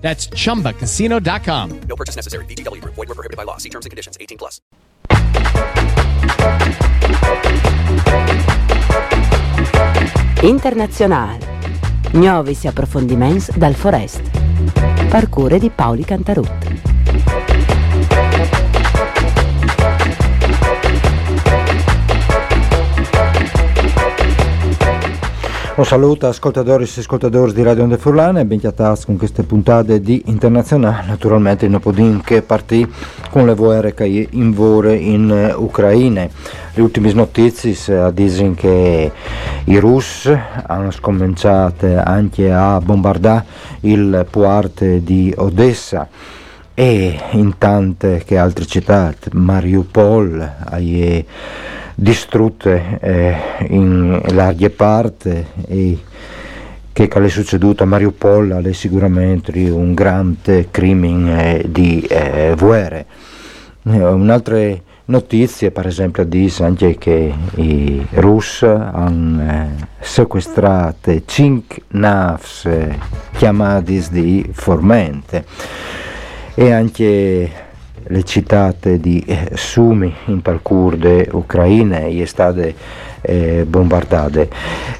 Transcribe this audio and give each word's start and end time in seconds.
That's 0.00 0.28
chumbacasino.com. 0.30 1.80
No 1.86 1.94
purchase 1.94 2.16
necessary. 2.16 2.44
VGW 2.46 2.80
Group. 2.80 2.94
Void 2.96 3.08
were 3.08 3.14
prohibited 3.14 3.36
by 3.36 3.44
law. 3.44 3.58
See 3.58 3.70
terms 3.70 3.86
and 3.86 3.90
conditions. 3.90 4.16
18 4.20 4.38
plus. 4.38 4.60
Internazionale. 10.42 11.38
Nuovis 12.12 12.64
approfondiments 12.64 13.56
dal 13.56 13.74
Forest. 13.74 14.22
Parcure 15.08 15.58
di 15.58 15.70
Paoli 15.70 16.04
Cantarut. 16.04 16.89
Un 25.80 25.86
saluto 25.86 26.26
ascoltatori 26.26 26.84
e 26.84 27.00
ascoltatori 27.00 27.54
di 27.54 27.62
Radio 27.62 27.84
Onde 27.84 27.96
Furlane 27.96 28.42
e 28.42 28.44
ben 28.44 28.60
chiatati 28.60 29.06
con 29.06 29.16
queste 29.16 29.44
puntate 29.44 30.02
di 30.02 30.24
Internazionale. 30.26 31.06
Naturalmente 31.06 31.68
non 31.68 31.80
possiamo 31.80 32.20
che 32.22 32.42
partì 32.42 32.86
con 33.30 33.46
le 33.46 33.94
che 33.94 34.28
in 34.30 34.52
vore 34.52 34.94
in 34.96 35.30
eh, 35.30 35.54
Ucraina. 35.54 36.28
Le 36.74 36.82
ultime 36.82 37.10
notizie 37.14 37.70
eh, 37.86 38.12
dicono 38.12 38.52
che 38.52 39.10
i 39.64 39.78
russi 39.78 40.38
hanno 40.66 40.90
scominciato 40.90 41.86
anche 42.04 42.52
a 42.52 42.78
bombardare 42.78 43.46
il 43.80 44.26
porto 44.28 44.84
di 44.84 45.32
Odessa 45.34 46.06
e 46.74 47.18
in 47.30 47.56
tante 47.56 48.22
che 48.26 48.36
altre 48.36 48.66
città, 48.66 49.14
Mariupol, 49.32 50.56
è 50.68 51.24
distrutte 52.00 52.98
eh, 52.98 53.36
in 53.68 54.22
larghe 54.28 54.70
parti 54.70 55.44
e 55.68 55.98
che 56.92 57.08
è 57.08 57.28
succeduto 57.28 57.82
a 57.82 57.86
Mariupol 57.86 58.62
è 58.64 58.72
sicuramente 58.72 59.52
un 59.68 59.92
grande 59.92 60.68
crimine 60.70 61.60
eh, 61.60 61.70
di 61.70 62.00
eh, 62.00 62.54
guerra. 62.58 62.98
Eh, 62.98 64.04
un'altra 64.04 64.58
notizia, 65.06 65.70
per 65.70 65.86
esempio, 65.86 66.24
dice 66.24 66.64
anche 66.64 66.96
che 66.96 67.34
i 67.56 68.06
russi 68.12 68.64
hanno 68.64 69.50
eh, 69.50 69.86
sequestrato 70.00 71.22
5 71.24 71.82
navi 71.88 72.42
eh, 72.64 72.98
chiamate 73.36 74.06
di 74.10 74.48
Formente 74.52 75.44
e 76.54 76.72
anche 76.72 77.68
le 78.10 78.24
citate 78.24 78.98
di 78.98 79.22
eh, 79.26 79.50
Sumi 79.54 80.12
in 80.26 80.42
tal 80.42 80.60
kurde 80.62 81.28
ucraine 81.32 82.08
e 82.08 82.26
state 82.26 82.74
eh, 83.20 83.64
bombardate. 83.66 84.48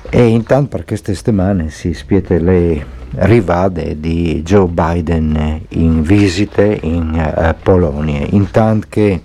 E 0.08 0.27
intanto 0.27 0.77
per 0.77 0.84
queste 0.84 1.14
settimane 1.14 1.70
si 1.70 1.92
spiete 1.92 2.39
le 2.39 2.98
rivade 3.12 3.98
di 3.98 4.42
Joe 4.44 4.69
Biden 4.69 5.62
in 5.70 6.02
visite 6.02 6.78
in 6.83 7.14
eh, 7.14 7.55
Polonia. 7.61 8.25
Intanto 8.30 8.86
che 8.89 9.20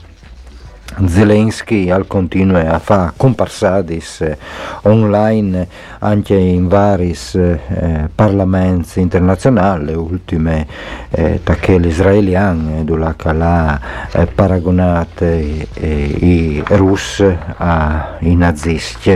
Zelensky 1.06 1.90
al 1.90 2.08
continua 2.08 2.72
a 2.72 2.80
fare 2.80 3.14
comparsadis 3.18 4.22
eh, 4.22 4.38
online 4.84 5.68
anche 6.00 6.36
in 6.36 6.68
vari 6.68 7.16
eh, 7.34 8.10
parlamenti 8.14 9.00
internazionali, 9.00 9.94
ultime 9.94 10.68
eh, 11.10 11.42
che 11.60 11.78
l'israeliano 11.78 12.84
dove 12.84 13.14
l'ha 13.34 13.80
eh, 14.12 14.26
paragonato 14.28 15.26
eh, 15.26 15.68
i 15.74 16.64
russi 16.68 17.36
ai 17.58 18.36
nazisti, 18.36 19.12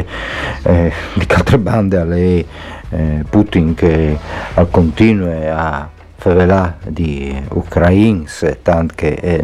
eh, 0.63 0.93
di 1.13 1.27
altre 1.29 1.57
bande 1.57 1.97
alle 1.97 2.45
eh, 2.89 3.23
Putin 3.29 3.73
che 3.73 4.17
al 4.55 4.69
continua 4.69 5.55
a 5.55 5.98
favela 6.19 6.75
di 6.85 7.33
ucrains, 7.53 8.57
tanto 8.61 8.93
che 8.95 9.13
eh, 9.13 9.41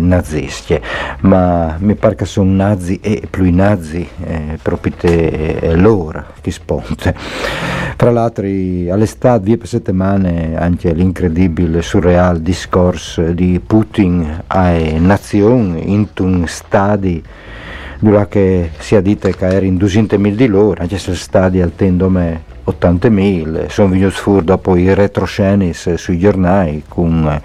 ma 1.21 1.77
mi 1.79 1.95
pare 1.95 2.15
che 2.15 2.25
sono 2.25 2.51
nazi 2.51 2.99
e 3.01 3.23
più 3.29 3.49
nazi 3.53 4.07
eh, 4.25 4.59
proprio 4.61 4.93
eh, 5.01 5.73
loro 5.75 6.25
che 6.41 6.51
sponte. 6.51 7.15
Fra 7.97 8.11
l'altro 8.11 8.45
all'estate, 8.45 9.43
via 9.45 9.57
per 9.57 9.67
settimane, 9.67 10.57
anche 10.57 10.91
l'incredibile, 10.91 11.81
surreal 11.81 12.41
discorso 12.41 13.21
di 13.31 13.61
Putin 13.65 14.43
alle 14.47 14.99
nazioni 14.99 15.93
in 15.93 16.07
un 16.19 16.45
stadio 16.45 17.21
dove 17.99 18.71
si 18.79 19.01
dite 19.01 19.33
che 19.33 19.45
era 19.45 19.65
in 19.65 19.77
200.000 19.77 20.29
di 20.33 20.47
loro, 20.47 20.81
anche 20.81 20.97
se 20.97 21.15
stadi 21.15 21.61
al 21.61 21.73
tendome 21.73 22.53
80.000, 22.67 23.67
sono 23.67 23.89
venuti 23.89 24.15
fuori 24.15 24.43
dopo 24.43 24.75
i 24.75 24.93
retroscenis 24.93 25.93
sui 25.95 26.17
giornali 26.17 26.83
con 26.87 27.41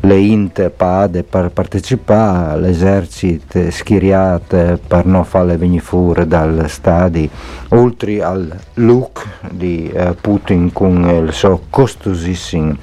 le 0.00 0.16
int 0.16 0.68
pade 0.70 1.22
per 1.22 1.50
partecipare, 1.50 2.60
l'esercito 2.60 3.70
schiriato 3.70 4.80
per 4.86 5.06
non 5.06 5.24
farle 5.24 5.56
venire 5.56 5.82
fuori 5.82 6.26
dal 6.26 6.64
stadio, 6.68 7.28
oltre 7.68 8.22
al 8.22 8.56
look 8.74 9.24
di 9.50 9.90
eh, 9.90 10.14
Putin 10.20 10.72
con 10.72 11.08
il 11.08 11.32
suo 11.32 11.62
costosissimo 11.70 12.76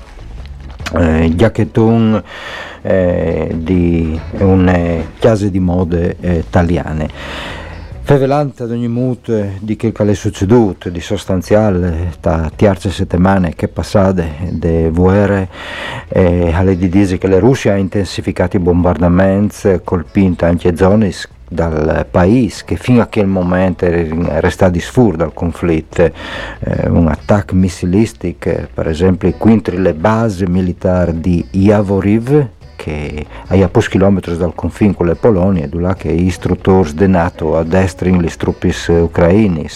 eh, 0.93 1.31
giacchettone 1.35 2.23
eh, 2.81 3.51
di 3.53 4.19
una 4.39 5.03
casa 5.19 5.47
di 5.47 5.59
mode 5.59 6.17
eh, 6.19 6.37
italiane. 6.37 7.09
Fevelante 8.03 8.63
ad 8.63 8.71
ogni 8.71 8.89
modo 8.89 9.51
di 9.59 9.75
che 9.77 9.93
è 9.93 10.13
succeduto, 10.13 10.89
di 10.89 10.99
sostanziale, 10.99 12.13
da 12.19 12.51
terze 12.53 12.89
settimane 12.89 13.53
che 13.55 13.67
passate, 13.69 14.49
de 14.51 14.89
guerre, 14.89 15.47
eh, 16.09 16.51
alle 16.51 16.75
di 16.75 16.89
dire 16.89 17.17
che 17.17 17.27
la 17.27 17.39
Russia 17.39 17.73
ha 17.73 17.77
intensificato 17.77 18.57
i 18.57 18.59
bombardamenti, 18.59 19.79
colpendo 19.83 20.45
anche 20.45 20.75
zone 20.75 21.13
dal 21.47 22.05
paese 22.09 22.63
che 22.65 22.75
fino 22.75 23.01
a 23.01 23.07
quel 23.07 23.27
momento 23.27 23.85
era 23.85 24.49
stato 24.49 24.79
sfur 24.79 25.15
dal 25.15 25.33
conflitto, 25.33 26.03
eh, 26.03 26.89
un 26.89 27.07
attacco 27.07 27.55
missilistico 27.55 28.67
per 28.73 28.87
esempio 28.87 29.31
contro 29.37 29.77
le 29.77 29.93
basi 29.93 30.45
militari 30.45 31.19
di 31.19 31.45
Yavoriv 31.51 32.47
che 32.81 33.25
a 33.47 33.69
pochi 33.69 33.89
chilometri 33.89 34.35
dal 34.37 34.55
confine 34.55 34.95
con 34.95 35.05
le 35.05 35.13
Polonia, 35.13 35.67
dove 35.67 35.93
che 35.95 36.11
gli 36.11 36.25
istruttori 36.25 36.95
di 36.95 37.07
NATO 37.07 37.55
addestrano 37.55 38.19
le 38.19 38.29
truppe 38.29 38.73
ucraine 38.87 39.67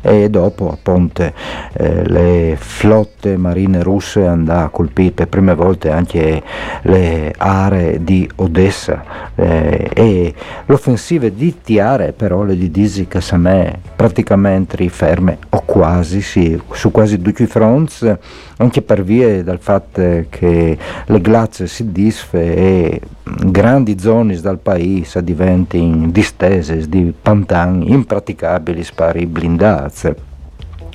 e 0.00 0.28
dopo 0.28 0.70
appunto 0.70 1.22
eh, 1.22 2.06
le 2.06 2.56
flotte 2.58 3.36
marine 3.36 3.82
russe 3.82 4.26
hanno 4.26 4.52
a 4.52 4.68
colpire 4.68 5.10
per 5.12 5.28
prime 5.28 5.54
volte 5.54 5.90
anche 5.90 6.42
le 6.82 7.34
aree 7.36 8.04
di 8.04 8.28
Odessa. 8.36 9.02
Eh, 9.34 9.90
e 9.94 10.34
l'offensiva 10.66 11.28
di 11.28 11.60
Tiare 11.62 12.12
però 12.12 12.42
le 12.42 12.56
di 12.56 12.70
Disi 12.70 13.06
a 13.30 13.36
me 13.36 13.80
praticamente 13.96 14.88
ferme 14.88 15.38
o 15.50 15.62
quasi 15.64 16.20
sì, 16.20 16.60
su 16.72 16.90
quasi 16.90 17.20
i 17.22 17.46
fronti 17.46 18.16
anche 18.58 18.82
per 18.82 19.02
via 19.02 19.42
del 19.42 19.58
fatto 19.60 20.24
che 20.28 20.78
le 21.04 21.20
glacie 21.20 21.66
si 21.66 21.90
disfe 22.18 22.54
e 22.54 23.00
grandi 23.22 23.98
zone 23.98 24.40
del 24.40 24.58
paese 24.58 25.22
diventano 25.22 26.08
distese 26.10 26.88
di 26.88 27.14
pantani 27.20 27.92
impraticabili 27.92 28.84
per 28.94 29.16
i 29.16 29.26
blindati. 29.26 30.26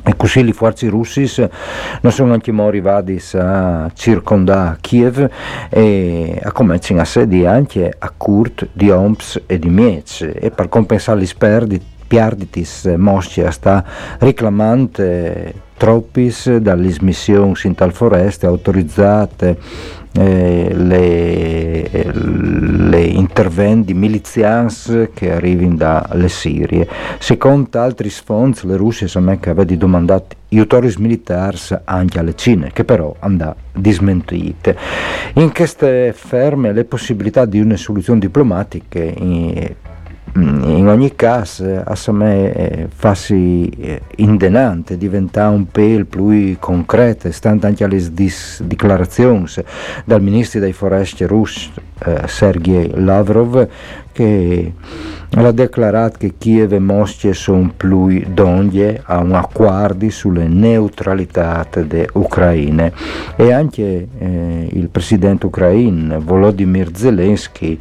E 0.06 0.18
così 0.18 0.44
le 0.44 0.52
forze 0.52 0.90
russe 0.90 1.50
non 2.02 2.12
sono 2.12 2.34
anche 2.34 2.52
arrivate 2.52 3.22
a 3.38 3.90
circondare 3.94 4.78
Kiev 4.82 5.30
e 5.70 6.42
a 6.44 6.52
cominciare 6.52 7.00
a 7.00 7.06
sedere 7.06 7.48
anche 7.48 7.96
a 7.98 8.12
Kurt 8.16 8.68
di 8.74 8.90
Omps 8.90 9.44
e 9.46 9.58
di 9.60 9.70
Miez 9.70 10.30
e 10.36 10.52
per 10.52 10.68
compensare 10.68 11.22
gli 11.22 11.26
sperdi 11.26 11.82
piarditis 12.14 12.94
Moscia 12.96 13.50
sta 13.50 13.84
reclamante 14.20 15.52
dalle 16.62 16.96
missioni 17.02 17.54
in 17.64 17.74
tal 17.74 17.92
foreste 17.92 18.46
autorizzate 18.46 19.58
eh, 20.14 20.72
le, 20.76 22.12
le 22.14 23.02
interventi 23.02 23.96
milizians 23.96 25.10
che 25.16 25.32
arrivano 25.32 25.76
dalle 25.76 26.30
Sirie. 26.30 26.88
Secondo 27.18 27.80
altri 27.80 28.12
sfonds, 28.12 28.64
le 28.64 28.78
Russie 28.78 29.08
sono 29.08 29.36
che 29.40 29.50
avevano 29.50 29.76
domandato 29.76 30.36
aiutori 30.52 30.94
militari 31.00 31.58
anche 31.86 32.20
alle 32.20 32.36
Cine, 32.36 32.70
che 32.72 32.84
però 32.84 33.16
andà 33.22 33.56
dismentite. 33.74 34.78
In 35.34 35.52
queste 35.52 36.14
ferme 36.16 36.74
le 36.74 36.84
possibilità 36.84 37.46
di 37.46 37.60
una 37.60 37.76
soluzione 37.76 38.20
diplomatica 38.20 39.00
in, 39.00 39.76
in 40.36 40.88
ogni 40.88 41.16
caso 41.16 41.84
a 41.86 42.12
me 42.12 42.54
eh, 42.54 42.88
farsi 42.94 43.70
eh, 43.70 44.02
indenante 44.16 44.98
diventa 44.98 45.48
un 45.50 45.68
po' 45.68 46.04
più 46.10 46.56
concrete 46.58 47.32
stando 47.32 47.68
anche 47.68 47.84
alle 47.84 48.02
dichiarazioni 48.12 49.46
dal 50.06 50.22
ministro 50.22 50.60
dei 50.60 50.74
foreste 50.74 51.28
russo 51.28 51.70
eh, 52.06 52.28
Sergei 52.28 52.92
Lavrov 52.96 53.68
che 54.12 54.74
ha 55.36 55.52
dichiarato 55.52 56.18
che 56.20 56.34
Kiev 56.38 56.74
e 56.74 56.80
Mosca 56.80 57.34
sono 57.34 57.72
più 57.76 58.24
donne 58.28 59.02
a 59.04 59.18
un 59.18 59.34
accordo 59.34 60.10
sulle 60.10 60.48
neutralità 60.48 61.66
dell'Ucraina 61.72 62.92
e 63.36 63.52
anche 63.52 64.08
eh, 64.18 64.70
il 64.72 64.90
presidente 64.90 65.48
ucraino 65.48 66.20
Volodymyr 66.20 66.92
Zelensky 66.94 67.80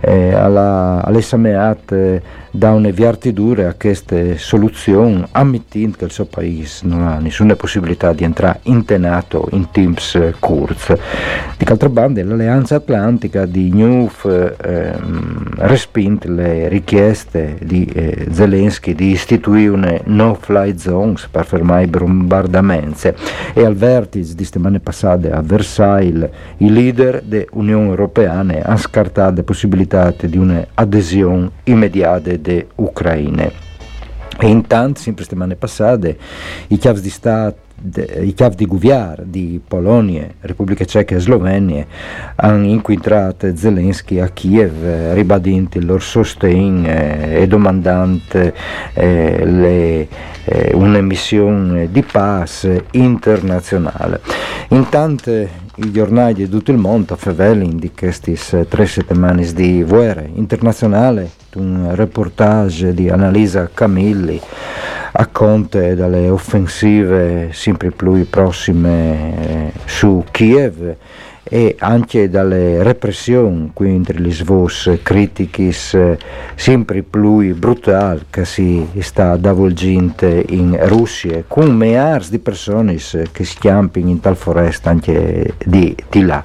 eh, 0.00 0.34
ha 0.34 1.76
对 1.86 2.22
da 2.54 2.72
un'inviartidura 2.72 3.68
a 3.68 3.74
queste 3.74 4.36
soluzioni, 4.36 5.24
ammettendo 5.32 5.96
che 5.96 6.04
il 6.04 6.12
suo 6.12 6.26
paese 6.26 6.86
non 6.86 7.02
ha 7.02 7.18
nessuna 7.18 7.56
possibilità 7.56 8.12
di 8.12 8.24
entrare 8.24 8.60
in 8.64 8.84
tenato 8.84 9.48
in 9.52 9.70
teams 9.70 10.18
curz. 10.38 10.94
Di 11.56 11.64
altra 11.66 11.88
banda, 11.88 12.22
l'Alleanza 12.22 12.76
Atlantica 12.76 13.46
di 13.46 13.72
Newf 13.72 14.26
ehm, 14.26 15.54
respinge 15.60 16.28
le 16.28 16.68
richieste 16.68 17.56
di 17.62 17.84
eh, 17.86 18.26
Zelensky 18.30 18.94
di 18.94 19.12
istituire 19.12 19.68
una 19.68 19.98
no-fly 20.04 20.76
zones 20.76 21.28
per 21.30 21.46
fermare 21.46 21.84
i 21.84 21.86
bombardamenti 21.86 23.12
e 23.54 23.64
al 23.64 23.74
vertice 23.74 24.34
di 24.34 24.44
settimane 24.44 24.80
passate 24.80 25.30
a 25.30 25.40
Versailles 25.40 26.28
i 26.58 26.70
leader 26.70 27.22
dell'Unione 27.22 27.88
Europea 27.88 28.32
hanno 28.32 28.76
scartato 28.76 29.36
la 29.36 29.42
possibilità 29.42 30.12
di 30.20 30.36
un'adesione 30.36 31.50
immediata 31.64 32.30
de 32.42 32.66
Ucraine. 32.74 33.50
E 34.38 34.48
intanto, 34.48 35.00
sempre 35.00 35.22
settimane 35.22 35.54
passate, 35.54 36.18
i 36.68 36.78
capi 36.78 37.00
di 37.00 37.10
Stato 37.10 37.70
i 38.20 38.32
capi 38.34 38.56
di 38.56 38.66
governo 38.66 39.24
di 39.26 39.60
Polonia, 39.66 40.28
Repubblica 40.40 40.84
Ceca 40.84 41.16
e 41.16 41.18
Slovenia 41.18 41.84
hanno 42.36 42.66
incontrato 42.66 43.56
Zelensky 43.56 44.20
a 44.20 44.28
Kiev 44.28 45.12
ribadendo 45.14 45.78
il 45.78 45.86
loro 45.86 45.98
sostegno 45.98 46.88
eh, 46.88 47.42
e 47.42 47.46
domandando 47.48 48.52
eh, 48.94 50.08
eh, 50.44 50.70
una 50.74 51.00
missione 51.00 51.90
di 51.90 52.02
pace 52.02 52.84
internazionale. 52.92 54.20
Intanto 54.68 55.48
i 55.76 55.90
giornali 55.90 56.34
di 56.34 56.48
tutto 56.48 56.70
il 56.70 56.76
mondo 56.76 57.16
favelin 57.16 57.78
di 57.78 57.92
queste 57.96 58.36
tre 58.68 58.86
settimane 58.86 59.50
di 59.52 59.82
guerra 59.82 60.22
internazionale, 60.22 61.30
un 61.54 61.94
reportage 61.94 62.92
di 62.92 63.08
Annalisa 63.08 63.70
Camilli 63.72 64.38
a 65.14 65.26
conte 65.26 65.94
dalle 65.94 66.28
offensive 66.28 67.50
sempre 67.52 67.90
più 67.90 68.28
prossime 68.28 69.46
eh, 69.46 69.72
su 69.84 70.24
Kiev 70.30 70.96
e 71.54 71.76
anche 71.80 72.30
dalle 72.30 72.82
repressioni, 72.82 73.72
quindi 73.74 74.18
le 74.18 74.32
svos 74.32 74.90
critichis 75.02 75.92
eh, 75.92 76.18
sempre 76.54 77.02
più 77.02 77.54
brutali 77.54 78.22
che 78.30 78.46
si 78.46 78.88
sta 79.00 79.32
avvolgendo 79.32 80.44
in 80.48 80.78
Russia, 80.88 81.44
con 81.46 81.76
miliardi 81.76 82.30
di 82.30 82.38
persone 82.38 82.94
che 82.94 83.44
si 83.44 83.58
chiampano 83.58 84.08
in 84.08 84.20
tal 84.20 84.34
foresta 84.34 84.88
anche 84.88 85.52
di, 85.62 85.94
di 86.08 86.22
là. 86.22 86.42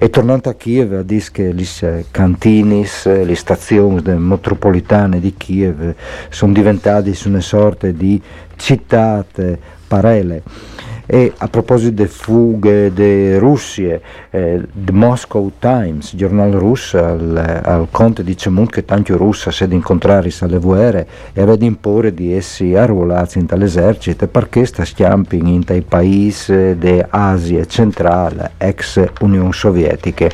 E 0.00 0.10
tornando 0.10 0.48
a 0.48 0.54
Kiev, 0.54 1.02
dice 1.02 1.30
che 1.30 1.52
le 1.52 2.06
cantine, 2.10 2.84
le 3.04 3.34
stazioni 3.36 4.02
metropolitane 4.02 5.20
di 5.20 5.32
Kiev 5.36 5.94
sono 6.28 6.52
diventate 6.52 7.16
una 7.26 7.40
sorta 7.40 7.86
di 7.86 8.20
città 8.56 9.24
parele 9.86 10.42
e 11.12 11.32
a 11.38 11.48
proposito 11.48 11.90
delle 11.90 12.08
fughe 12.08 12.92
de 12.92 13.36
Russie, 13.36 14.00
eh, 14.30 14.62
The 14.72 14.92
Moscow 14.92 15.50
Times, 15.58 16.14
giornale 16.14 16.56
russo, 16.56 17.04
al, 17.04 17.60
al 17.64 17.88
conte 17.90 18.22
dice 18.22 18.48
che 18.68 18.84
tanti 18.84 19.12
russi 19.12 19.50
si 19.50 19.66
incontrare 19.68 20.30
alle 20.38 20.58
guerre 20.58 21.06
e 21.32 21.42
aveva 21.42 21.64
imporre 21.64 22.14
di 22.14 22.32
essi 22.32 22.76
arruolati 22.76 23.40
in 23.40 23.46
tale 23.46 23.64
esercito 23.64 24.28
perché 24.28 24.64
sta 24.64 24.84
schiamping 24.84 25.48
in 25.48 25.64
tai 25.64 25.80
paesi 25.80 26.76
dell'Asia 26.78 27.64
centrale, 27.64 28.52
ex 28.58 29.04
Unione 29.20 29.52
Sovietica. 29.52 30.28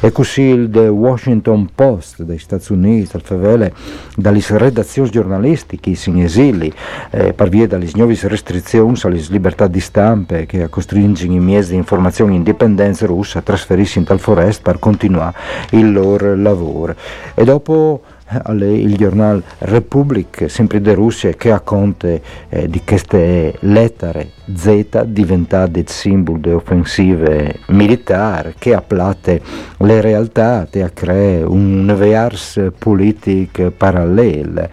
E 0.00 0.12
così 0.12 0.42
il 0.42 0.70
The 0.70 0.86
Washington 0.86 1.70
Post 1.74 2.22
degli 2.22 2.38
Stati 2.38 2.72
Uniti, 2.72 3.16
al 3.16 3.22
favele, 3.22 3.72
dalle 4.14 4.40
redazioni 4.50 5.10
giornalistiche 5.10 5.92
in 6.06 6.22
esili, 6.22 6.72
eh, 7.10 7.32
per 7.32 7.48
via 7.48 7.66
dalle 7.66 7.88
nuove 7.94 8.16
restrizioni 8.22 8.96
alle 9.02 9.24
libertà 9.28 9.66
di 9.66 9.80
stampa, 9.80 10.18
stampe 10.20 10.46
che 10.46 10.68
costringono 10.68 11.32
i 11.32 11.40
mezzi 11.40 11.70
di 11.70 11.76
informazione 11.76 12.34
indipendenti 12.34 13.06
russi 13.06 13.38
a 13.38 13.42
trasferirsi 13.42 13.98
in 13.98 14.04
tal 14.04 14.20
forest 14.20 14.62
per 14.62 14.78
continuare 14.78 15.36
il 15.70 15.92
loro 15.92 16.36
lavoro. 16.36 16.94
E 17.34 17.44
dopo 17.44 18.02
il 18.46 18.96
giornale 18.96 19.42
Republic, 19.58 20.48
sempre 20.48 20.80
di 20.80 20.92
Russia, 20.92 21.32
che 21.32 21.50
ha 21.50 21.58
conte 21.58 22.22
eh, 22.48 22.68
di 22.68 22.80
queste 22.84 23.56
lettere 23.60 24.30
Z 24.54 25.02
diventate 25.06 25.82
simbolo 25.86 26.38
di 26.38 26.50
offensive 26.50 27.58
militari 27.68 28.54
che 28.56 28.72
applate 28.72 29.40
le 29.78 30.00
realtà 30.00 30.68
e 30.70 30.82
a 30.82 30.90
creare 30.90 31.42
un 31.42 31.88
univers 31.88 32.70
politico 32.78 33.72
parallelo 33.76 34.68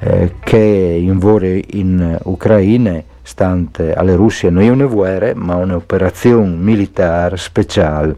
eh, 0.00 0.34
che 0.40 0.58
in, 1.00 1.62
in 1.70 2.18
Ucraina 2.24 3.02
stante 3.28 3.92
alle 3.92 4.16
Russie 4.16 4.48
non 4.48 4.62
è 4.62 4.70
una 4.70 4.86
guerra 4.86 5.32
ma 5.34 5.54
un'operazione 5.56 6.56
militare 6.56 7.36
speciale 7.36 8.16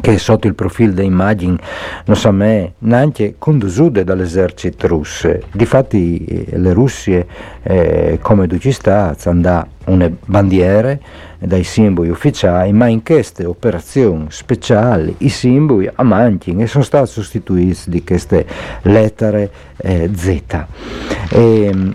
che 0.00 0.16
sotto 0.16 0.46
il 0.46 0.54
profilo 0.54 0.92
delle 0.92 1.08
immagini 1.08 1.58
non 2.06 2.16
sa 2.16 2.30
me 2.30 2.74
neanche 2.78 3.34
conduciute 3.36 4.04
dall'esercito 4.04 4.86
russo. 4.86 5.38
Difatti 5.50 6.24
eh, 6.24 6.56
le 6.56 6.72
Russie 6.72 7.26
eh, 7.62 8.18
come 8.22 8.46
tu 8.46 8.58
ci 8.58 8.72
sta 8.72 9.14
hanno 9.24 9.66
una 9.86 10.10
bandiere 10.24 11.00
dai 11.38 11.64
simboli 11.64 12.08
ufficiali, 12.08 12.72
ma 12.72 12.86
in 12.86 13.02
queste 13.02 13.44
operazioni 13.44 14.26
speciali 14.30 15.14
i 15.18 15.28
simboli 15.28 15.90
a 15.92 16.02
manchin 16.04 16.60
e 16.60 16.68
sono 16.68 16.84
stati 16.84 17.10
sostituiti 17.10 17.90
di 17.90 18.04
queste 18.04 18.46
lettere 18.82 19.50
eh, 19.76 20.08
Z. 20.14 20.64
E, 21.30 21.92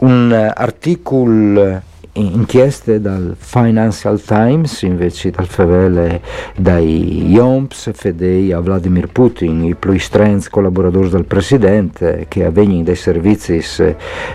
un 0.00 0.32
articolo 0.32 1.88
inchieste 2.12 3.00
dal 3.00 3.36
Financial 3.38 4.20
Times 4.20 4.82
invece 4.82 5.30
dal 5.30 5.46
fevele 5.46 6.20
dai 6.56 7.30
Yomps 7.30 7.90
fedei 7.94 8.50
a 8.50 8.58
Vladimir 8.58 9.08
Putin 9.08 9.64
i 9.64 9.76
più 9.76 9.96
strenzi 9.96 10.50
collaboratori 10.50 11.08
del 11.08 11.24
presidente 11.24 12.26
che 12.28 12.44
avvengono 12.44 12.82
dai 12.82 12.96
servizi 12.96 13.62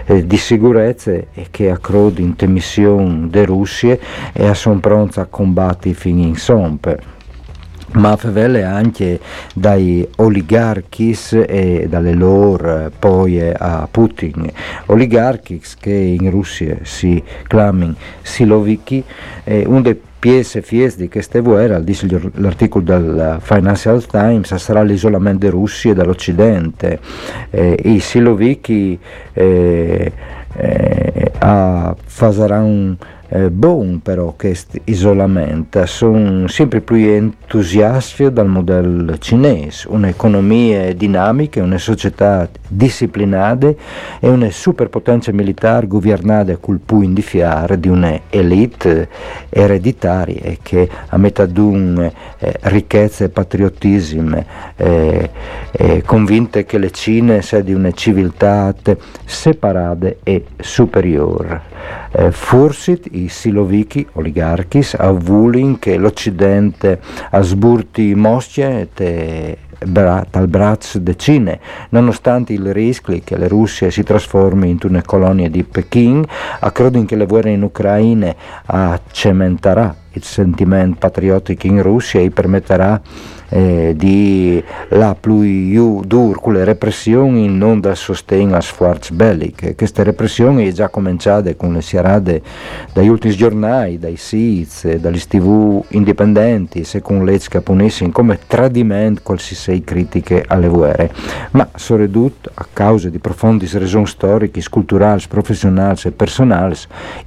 eh, 0.06 0.26
di 0.26 0.38
sicurezza 0.38 1.12
e 1.12 1.48
che 1.52 1.70
accrodo 1.70 2.22
in 2.22 2.36
missioni 2.48 3.30
de 3.30 3.44
Russia 3.44 3.98
e 4.32 4.54
sono 4.54 4.80
pronti 4.80 5.20
a 5.20 5.26
combattere 5.26 5.96
fino 5.96 6.22
in 6.22 6.38
sompe 6.38 7.15
ma 7.96 8.16
favelle 8.16 8.64
anche 8.64 9.20
dai 9.54 10.08
oligarchi 10.18 11.18
e 11.32 11.88
dalle 11.90 12.14
loro 12.14 12.92
poi 12.98 13.40
a 13.52 13.88
Putin, 13.90 14.50
oligarchi 14.88 15.62
che 15.80 15.94
in 15.94 16.30
Russia 16.30 16.78
si 16.84 17.22
chiamano 17.48 17.96
siloviki, 18.22 19.04
eh, 19.44 19.64
un 19.66 19.82
dei 19.82 20.00
pièce 20.26 20.64
fies 20.64 20.96
di 20.96 21.08
queste 21.08 21.40
guerre, 21.42 21.84
dice 21.84 22.08
l'articolo 22.36 22.84
del 22.84 23.38
Financial 23.42 24.04
Times, 24.08 24.56
sarà 24.56 24.82
l'isolamento 24.82 25.46
di 25.46 25.52
Russia 25.52 25.94
dall'Occidente. 25.94 27.00
Eh, 27.52 27.78
I 27.84 28.00
siloviki 28.00 28.98
eh, 29.34 30.12
eh, 30.58 31.32
faranno 31.38 32.98
eh, 33.30 33.50
buon 33.50 34.02
però 34.02 34.34
questo 34.38 34.80
isolamento, 34.86 35.86
sono 35.86 36.48
sempre 36.48 36.82
più 36.82 36.96
entusiasti 36.98 38.32
dal 38.32 38.48
modello 38.48 39.18
cinese, 39.18 39.88
un'economia 39.90 40.94
dinamica, 40.94 41.62
una 41.62 41.78
società 41.78 42.48
disciplinata 42.68 43.74
e 44.20 44.30
una 44.30 44.50
superpotenza 44.50 45.32
militare 45.32 45.88
governata 45.88 46.56
col 46.58 46.80
più 46.84 47.02
indifiare 47.02 47.80
di 47.80 47.88
un'elite 47.88 49.10
ereditaria 49.50 50.56
che 50.62 50.88
a 51.08 51.18
metà 51.18 51.46
di 51.46 51.60
un 51.60 52.00
eh, 52.38 52.54
ricchezza 52.62 53.26
e 53.26 53.30
patriottismo 53.30 54.46
eh, 54.76 55.30
eh, 55.72 56.02
convinte 56.06 56.66
che 56.66 56.78
le 56.78 56.92
Cine 56.92 57.42
sia 57.42 57.62
di 57.62 57.74
una 57.74 57.92
civiltà 57.92 58.74
separata 59.26 60.14
e 60.24 60.46
superiore. 60.60 61.62
Eh, 62.18 62.32
Fursit, 62.32 63.08
i 63.12 63.28
siloviki 63.28 64.08
oligarchis, 64.14 64.94
a 64.94 65.12
Vulin 65.12 65.80
che 65.80 65.98
l'Occidente 65.98 67.02
ha 67.32 67.42
sburti 67.42 68.16
mosce 68.16 68.88
te 68.94 69.58
dal 69.78 70.48
braccio 70.48 71.00
de 71.00 71.18
Cine, 71.18 71.60
nonostante 71.90 72.54
il 72.54 72.72
rischio 72.74 73.20
che 73.22 73.38
la 73.38 73.50
Russia 73.50 73.92
si 73.92 74.04
trasformi 74.04 74.70
in 74.70 74.78
una 74.84 75.02
colonia 75.02 75.50
di 75.50 75.64
Pechino, 75.64 76.24
a 76.60 76.72
credo 76.72 77.04
che 77.04 77.18
la 77.18 77.26
guerra 77.26 77.50
in 77.50 77.64
Ucraina 77.64 78.34
cementerà 79.12 79.94
il 80.16 80.24
sentimento 80.24 80.98
patriottico 81.00 81.68
in 81.68 81.82
Russia 81.82 82.20
e 82.20 82.30
permetterà 82.30 83.02
eh, 83.50 83.94
di 83.96 84.64
la 84.90 85.16
più 85.20 86.02
dur 86.04 86.42
con 86.42 86.54
le 86.54 86.64
repressioni 86.64 87.48
non 87.48 87.80
dal 87.80 87.96
sostegno 87.96 88.56
a 88.56 88.62
sforzi 88.62 89.14
bellici. 89.14 89.76
Queste 89.76 90.04
repressioni 90.04 90.64
sono 90.64 90.74
già 90.74 90.90
cominciate 90.90 91.56
con 91.56 91.74
le 91.74 91.82
sierade 91.82 92.42
dagli 92.94 93.08
ultimi 93.08 93.36
giornali, 93.36 94.00
dai 94.00 94.18
SIZ, 94.18 94.96
dagli 94.96 95.20
TV 95.20 95.84
indipendenti, 95.90 96.84
se 96.84 97.02
con 97.02 97.24
leggi 97.24 97.48
che 97.50 97.62
punissero 97.62 98.10
come 98.12 98.40
tradimento 98.48 99.22
qualsiasi 99.24 99.84
critiche 99.84 100.44
alle 100.48 100.68
guerre, 100.68 101.12
ma 101.52 101.68
ridotte 101.88 102.50
a 102.54 102.68
causa 102.72 103.10
di 103.10 103.20
profondi 103.20 103.70
ragioni 103.74 104.08
storiche, 104.08 104.62
culturali, 104.70 105.22
professionali 105.28 106.00
e 106.04 106.12
personali, 106.12 106.76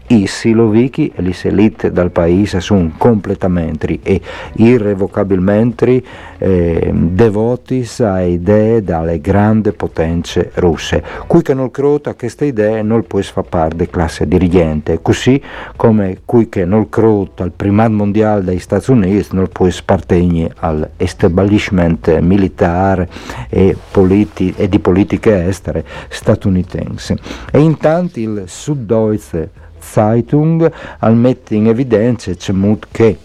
i 0.09 0.27
silovichi 0.27 1.13
e 1.15 1.23
le 1.23 1.35
elite 1.43 1.93
dal 1.93 2.11
paese 2.11 2.61
sono 2.61 2.78
completamente 2.97 3.99
e 4.03 4.21
irrevocabilmente 4.55 6.03
eh, 6.39 6.91
devotis 6.93 8.01
a 8.01 8.23
idee 8.23 8.83
dalle 8.83 9.21
grandi 9.21 9.73
potenze 9.73 10.51
russe. 10.55 11.03
Qui 11.27 11.43
che 11.43 11.55
non 11.55 11.71
crota 11.71 12.15
queste 12.15 12.47
idee 12.47 12.83
non 12.83 13.07
può 13.07 13.21
far 13.21 13.45
parte 13.45 13.77
della 13.77 13.91
classe 13.91 14.27
dirigente, 14.27 15.01
così 15.03 15.41
come 15.77 16.19
qui 16.25 16.49
che 16.49 16.65
non 16.65 16.89
crota 16.89 17.45
il 17.45 17.53
primato 17.53 17.93
mondiale 17.93 18.45
degli 18.45 18.59
Stati 18.59 18.91
Uniti 18.91 19.29
non 19.33 19.49
può 19.49 19.67
appartenere 19.67 20.55
all'establishment 20.59 22.19
militare 22.19 23.09
e, 23.49 23.77
politi- 23.91 24.55
e 24.57 24.69
di 24.69 24.79
politiche 24.79 25.47
estere 25.47 25.85
statunitense. 26.09 27.17
E 27.51 27.59
intanto 27.59 28.21
il 28.21 28.45
Süddeutsche 28.47 29.67
Zeitung 29.81 30.71
mette 31.15 31.55
in 31.55 31.69
evidenza 31.69 32.33
che 32.91 33.17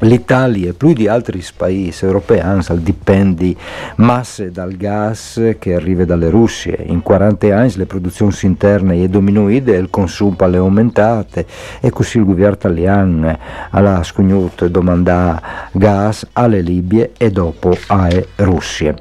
L'Italia 0.00 0.70
e 0.70 0.72
più 0.72 0.94
di 0.94 1.08
altri 1.08 1.44
paesi 1.54 2.04
europei 2.06 2.40
dipendi 2.76 3.54
masse 3.96 4.50
dal 4.50 4.74
gas 4.76 5.54
che 5.58 5.74
arriva 5.74 6.06
dalle 6.06 6.30
Russie. 6.30 6.84
In 6.86 7.02
40 7.02 7.56
anni 7.56 7.76
le 7.76 7.84
produzioni 7.84 8.32
interne 8.42 8.94
sono 8.94 9.06
diminuite, 9.08 9.72
il 9.72 9.90
consumo 9.90 10.36
è 10.38 10.56
aumentato 10.56 11.44
e 11.80 11.90
così 11.90 12.16
il 12.16 12.24
governo 12.24 12.54
italiano 12.54 13.38
ha 13.70 14.02
scognuto 14.02 14.68
domanda 14.68 15.68
gas 15.72 16.26
alle 16.32 16.62
Libie 16.62 17.12
e 17.18 17.30
dopo 17.30 17.76
alle 17.88 18.28
Russie. 18.36 18.94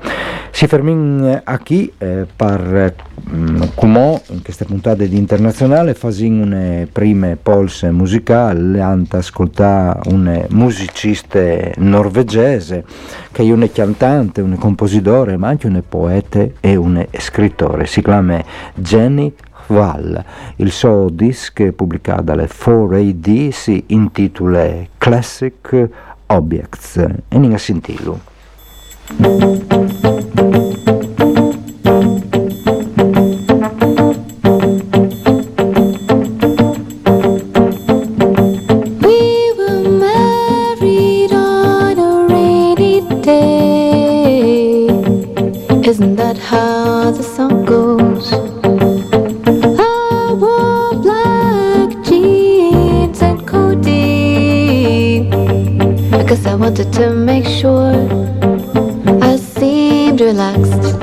Si 0.51 0.67
fermiamo 0.67 1.41
qui 1.63 1.91
eh, 1.99 2.25
per 2.35 2.95
mm, 3.31 3.61
come 3.75 4.21
in 4.29 4.41
queste 4.41 4.65
puntate 4.65 5.07
di 5.07 5.17
internazionale 5.17 5.93
facciamo 5.93 6.43
una 6.43 6.85
prime 6.91 7.37
polse 7.41 7.91
musicali, 7.91 8.81
anta 8.81 9.17
ascoltare 9.17 9.99
una 10.09 10.43
musicista 10.89 11.39
norvegese 11.77 12.83
che 13.31 13.43
è 13.43 13.51
un 13.51 13.69
cantante, 13.71 14.41
un 14.41 14.57
compositore, 14.57 15.37
ma 15.37 15.49
anche 15.49 15.67
un 15.67 15.81
poeta 15.87 16.45
e 16.59 16.75
un 16.75 17.05
scrittore. 17.17 17.85
Si 17.85 18.01
chiama 18.01 18.43
Jenny 18.73 19.33
Val. 19.67 20.23
Il 20.57 20.71
suo 20.71 21.09
disco 21.11 21.71
pubblicato 21.73 22.23
dalle 22.23 22.47
4AD 22.47 23.49
si 23.49 23.83
intitola 23.87 24.67
Classic 24.97 25.89
Objects 26.25 26.97
e 27.27 27.37
non 27.37 27.57
sentilo. 27.57 28.19
I 49.77 50.33
wore 50.33 50.93
black 51.01 52.03
jeans 52.03 53.21
and 53.21 53.39
because 56.11 56.45
I 56.45 56.55
wanted 56.55 56.91
to 56.93 57.13
make 57.13 57.45
sure 57.45 57.93
I 59.21 59.35
seemed 59.37 60.21
relaxed. 60.21 60.98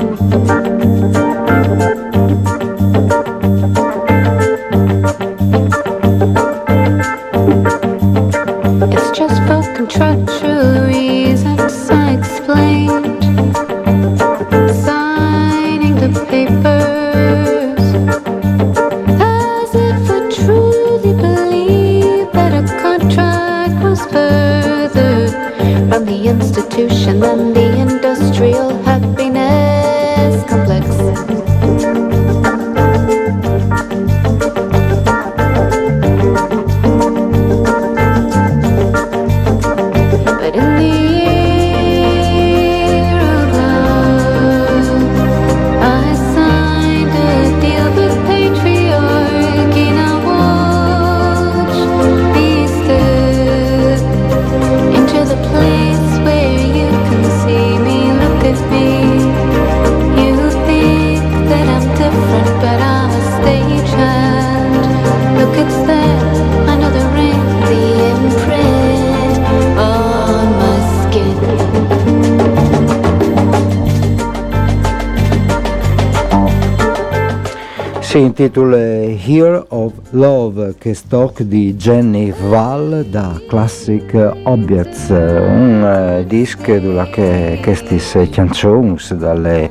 Si 78.37 78.43
intitola 78.43 78.76
Here 79.16 79.64
of 79.71 79.93
Love, 80.16 80.76
che 80.78 80.94
stock 80.94 81.42
di 81.42 81.75
Jenny 81.75 82.32
Val 82.49 83.04
da 83.11 83.38
Classic 83.46 84.32
Objects, 84.44 85.11
un 85.11 86.23
uh, 86.23 86.26
disco 86.26 86.62
che 87.11 87.61
questi 87.62 88.00
canzoni 88.30 88.96
dalle 89.11 89.70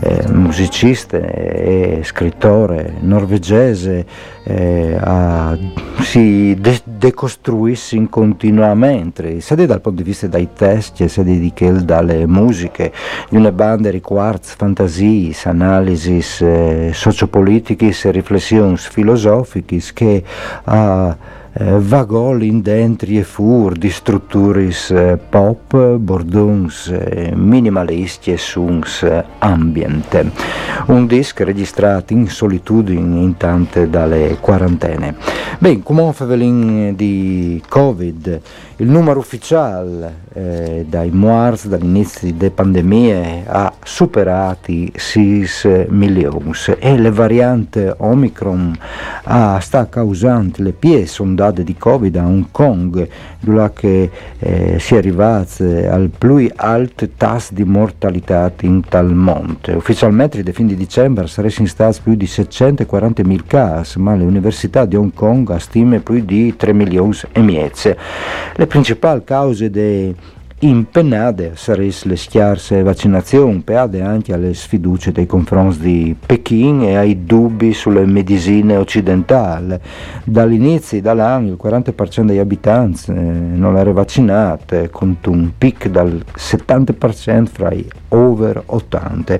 eh, 0.00 0.28
musiciste 0.28 1.20
e 1.20 2.00
scrittore 2.04 2.94
norvegese 3.00 4.06
eh, 4.44 4.96
a, 4.98 5.56
si 6.00 6.56
de- 6.58 6.80
decostruissi 6.84 8.06
continuamente, 8.08 9.40
sia 9.40 9.56
dal 9.56 9.82
punto 9.82 10.02
di 10.02 10.08
vista 10.08 10.26
dei 10.26 10.48
testi, 10.54 11.06
sia 11.06 11.22
di 11.22 11.52
dalle 11.84 12.26
musiche, 12.26 12.92
di 13.28 13.36
una 13.36 13.52
banda 13.52 13.90
di 13.90 14.00
quartz, 14.00 14.54
fantasie, 14.56 15.34
analisi 15.44 16.24
eh, 16.40 16.90
sociopolitiche 16.94 17.92
riflessioni 18.10 18.76
filosofiche 18.76 19.80
che 19.90 20.22
ha 20.64 21.16
eh, 21.54 21.78
vagol 21.78 22.42
in 22.42 22.62
dentri 22.62 23.18
e 23.18 23.24
fur 23.24 23.76
di 23.76 23.90
strutturis 23.90 24.90
eh, 24.90 25.18
pop, 25.28 25.96
borduns 25.96 26.88
eh, 26.88 27.32
minimalisti 27.34 28.32
e 28.32 28.38
suns 28.38 29.02
eh, 29.02 29.22
ambiente. 29.38 30.30
Un 30.86 31.06
disc 31.06 31.40
registrato 31.40 32.14
in 32.14 32.28
solitudine 32.28 33.20
in 33.20 33.36
tante 33.36 33.90
dalle 33.90 34.38
quarantene. 34.40 35.16
Come 35.82 36.12
favelin 36.12 36.94
di 36.96 37.62
Covid, 37.68 38.40
il 38.76 38.88
numero 38.88 39.20
ufficiale 39.20 40.20
eh, 40.32 40.84
dai 40.88 41.10
MOARS 41.10 41.68
dall'inizio 41.68 42.32
delle 42.32 42.50
pandemie 42.50 43.44
ha 43.46 43.72
superato 43.82 44.70
i 44.72 44.90
6 44.94 45.86
milioni 45.88 46.52
e 46.78 46.98
le 46.98 47.10
varianti 47.10 47.90
Omicron 47.96 48.76
ah, 49.24 49.60
sta 49.60 49.88
causando 49.88 50.62
le 50.62 50.72
pie 50.72 51.06
sondate 51.06 51.41
di 51.50 51.76
Covid 51.76 52.16
a 52.16 52.24
Hong 52.24 52.46
Kong, 52.50 53.08
dove 53.40 53.70
che 53.74 54.10
eh, 54.38 54.78
si 54.78 54.94
è 54.94 54.98
arrivati 54.98 55.64
al 55.64 56.10
più 56.16 56.48
alto 56.54 57.08
tasso 57.16 57.54
di 57.54 57.64
mortalità 57.64 58.52
in 58.60 58.82
tal 58.88 59.12
monte. 59.12 59.72
Ufficialmente 59.72 60.42
da 60.42 60.52
fin 60.52 60.66
di 60.66 60.76
dicembre 60.76 61.26
sarebbero 61.26 61.66
stati 61.66 62.00
più 62.02 62.14
di 62.14 62.26
740.000 62.26 63.40
casi, 63.46 63.98
ma 63.98 64.14
le 64.14 64.24
università 64.24 64.84
di 64.84 64.96
Hong 64.96 65.12
Kong 65.12 65.56
stimano 65.56 66.00
più 66.00 66.24
di 66.24 66.54
3 66.56 66.72
milioni 66.72 67.16
e 67.32 67.40
mezzo. 67.40 67.94
Le 68.54 68.66
principali 68.66 69.22
cause 69.24 69.70
dei 69.70 70.14
impennate 70.64 71.52
sarebbero 71.54 71.80
le 72.04 72.16
scarse 72.16 72.82
vaccinazioni, 72.82 73.60
peade 73.60 74.00
anche 74.00 74.32
alle 74.32 74.54
sfiducie 74.54 75.12
nei 75.14 75.26
confronti 75.26 75.80
di 75.80 76.16
Pechino 76.24 76.86
e 76.86 76.96
ai 76.96 77.24
dubbi 77.24 77.72
sulle 77.72 78.06
medicine 78.06 78.76
occidentali. 78.76 79.78
Dall'inizio 80.24 81.00
dall'anno 81.00 81.48
il 81.48 81.58
40% 81.60 82.26
degli 82.26 82.38
abitanti 82.38 83.10
eh, 83.10 83.14
non 83.14 83.76
era 83.76 83.92
vaccinato, 83.92 84.88
con 84.90 85.16
un 85.26 85.50
picco 85.58 85.88
dal 85.88 86.24
70% 86.36 87.46
fra 87.46 87.72
i 87.72 87.88
over 88.12 88.62
80 88.66 89.38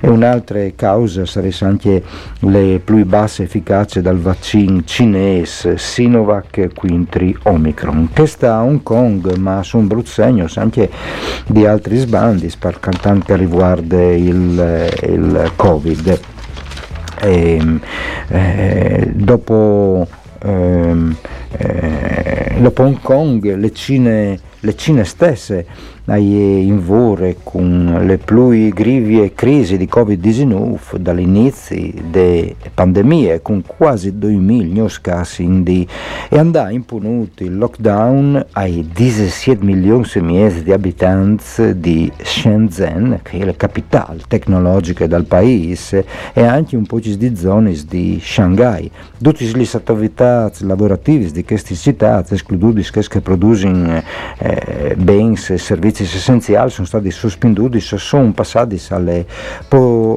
e 0.00 0.08
un'altra 0.08 0.60
causa 0.74 1.24
sarebbe 1.26 1.56
anche 1.60 2.02
le 2.40 2.80
più 2.82 3.04
basse 3.04 3.44
efficacia 3.44 4.00
dal 4.00 4.18
vaccino 4.18 4.82
cinese 4.84 5.78
Sinovac 5.78 6.70
Quintri 6.74 7.36
Omicron 7.44 8.10
che 8.12 8.26
sta 8.26 8.56
a 8.56 8.62
Hong 8.62 8.82
Kong 8.82 9.36
ma 9.36 9.62
su 9.62 9.78
un 9.78 9.86
brutto 9.86 10.08
segno 10.08 10.48
anche 10.64 10.90
di 11.46 11.64
altri 11.64 11.96
sbandi 11.96 12.50
per 12.58 12.80
che 12.80 13.36
riguarda 13.36 14.02
il, 14.12 14.88
il 15.02 15.52
Covid. 15.54 16.20
E, 17.20 17.78
eh, 18.28 19.10
dopo, 19.14 20.06
ehm, 20.42 21.16
eh, 21.56 22.54
dopo 22.58 22.82
Hong 22.82 23.00
Kong 23.00 23.54
le 23.54 23.72
Cine, 23.72 24.38
le 24.60 24.76
Cine 24.76 25.04
stesse 25.04 25.66
in 26.06 26.84
vore 26.84 27.36
con 27.42 28.02
le 28.04 28.18
più 28.18 28.68
grivie 28.68 29.32
crisi 29.32 29.78
di 29.78 29.88
Covid-19 29.90 30.96
dall'inizio 30.96 31.92
delle 32.10 32.54
pandemie 32.74 33.40
con 33.40 33.62
quasi 33.66 34.12
2.000 34.12 35.00
casi 35.00 35.62
di, 35.62 35.86
e 36.28 36.38
andà 36.38 36.70
impunito 36.70 37.42
il 37.42 37.56
lockdown 37.56 38.44
ai 38.52 38.86
17 38.92 39.64
milioni 39.64 40.06
e 40.14 40.20
mezzo 40.20 40.60
di 40.60 40.72
abitanti 40.72 41.78
di 41.78 42.12
Shenzhen 42.22 43.20
che 43.22 43.38
è 43.38 43.44
la 43.44 43.54
capitale 43.54 44.20
tecnologica 44.28 45.06
del 45.06 45.24
paese 45.24 46.04
e 46.34 46.42
anche 46.42 46.76
un 46.76 46.84
po' 46.84 47.00
di 47.00 47.34
zone 47.34 47.74
di 47.88 48.20
Shanghai. 48.22 48.90
Tutte 49.22 49.44
le 49.44 49.68
attività 49.72 50.50
lavorative 50.60 51.30
di 51.30 51.44
queste 51.44 51.74
città 51.74 52.22
escluduti 52.28 52.82
che 53.08 53.20
producono 53.20 54.02
eh, 54.38 54.94
beni 54.98 55.36
e 55.48 55.58
servizi 55.58 55.93
servizi 55.94 56.16
essenziali 56.16 56.70
sono 56.70 56.86
stati 56.86 57.10
sospenuti, 57.10 57.80
sono 57.80 58.32
passati 58.32 58.80
alle, 58.88 59.24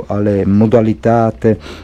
alle 0.08 0.46
modalità 0.46 1.32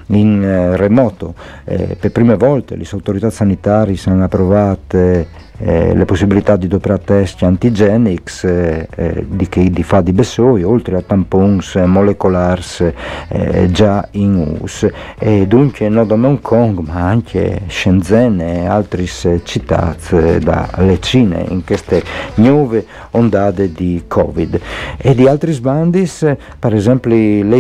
in 0.07 0.43
eh, 0.43 0.75
remoto. 0.75 1.35
Eh, 1.63 1.95
per 1.99 2.11
prime 2.11 2.35
volte 2.35 2.75
le 2.75 2.85
autorità 2.91 3.29
sanitarie 3.29 3.95
sono 3.95 4.23
approvate 4.23 5.42
eh, 5.59 5.95
le 5.95 6.05
possibilità 6.05 6.55
di 6.55 6.67
doppia 6.67 6.97
test 6.97 7.43
antigenics 7.43 8.43
eh, 8.43 8.87
eh, 8.95 9.25
di 9.27 9.47
che 9.47 9.69
di 9.69 9.83
fa 9.83 10.01
di 10.01 10.11
Bessoi, 10.11 10.63
oltre 10.63 10.97
a 10.97 11.01
tampons 11.01 11.75
molecolars 11.75 12.91
eh, 13.27 13.69
già 13.71 14.07
in 14.11 14.57
us. 14.61 14.87
E 15.17 15.47
dunque 15.47 15.89
non 15.89 16.07
da 16.07 16.15
Hong 16.15 16.41
Kong, 16.41 16.79
ma 16.79 17.07
anche 17.07 17.61
Shenzhen 17.67 18.41
e 18.41 18.65
altre 18.65 19.05
città 19.05 19.95
eh, 20.11 20.39
dalle 20.39 20.99
Cine 20.99 21.45
in 21.49 21.63
queste 21.63 22.03
nuove 22.35 22.85
ondate 23.11 23.71
di 23.71 24.03
Covid. 24.07 24.59
E 24.97 25.15
di 25.15 25.27
altri 25.27 25.51
sbandis, 25.51 26.35
per 26.57 26.73
esempio 26.73 27.11
le 27.11 27.57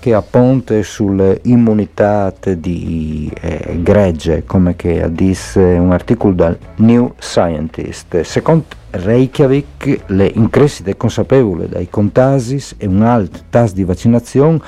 Che 0.00 0.14
appunto 0.14 0.80
sull'immunità 0.82 2.32
di 2.56 3.30
eh, 3.40 3.80
gregge, 3.82 4.44
come 4.44 4.76
che 4.76 5.08
disse 5.10 5.60
un 5.60 5.90
articolo 5.90 6.34
dal 6.34 6.58
New 6.76 7.14
Scientist. 7.18 8.20
Secondo 8.20 8.64
Reykjavik, 8.90 10.04
le 10.06 10.30
increscite 10.34 10.96
consapevoli 10.96 11.68
dai 11.68 11.90
contagi 11.90 12.62
e 12.78 12.86
un 12.86 13.02
alto 13.02 13.40
tasso 13.50 13.74
di 13.74 13.84
vaccinazione 13.84 14.60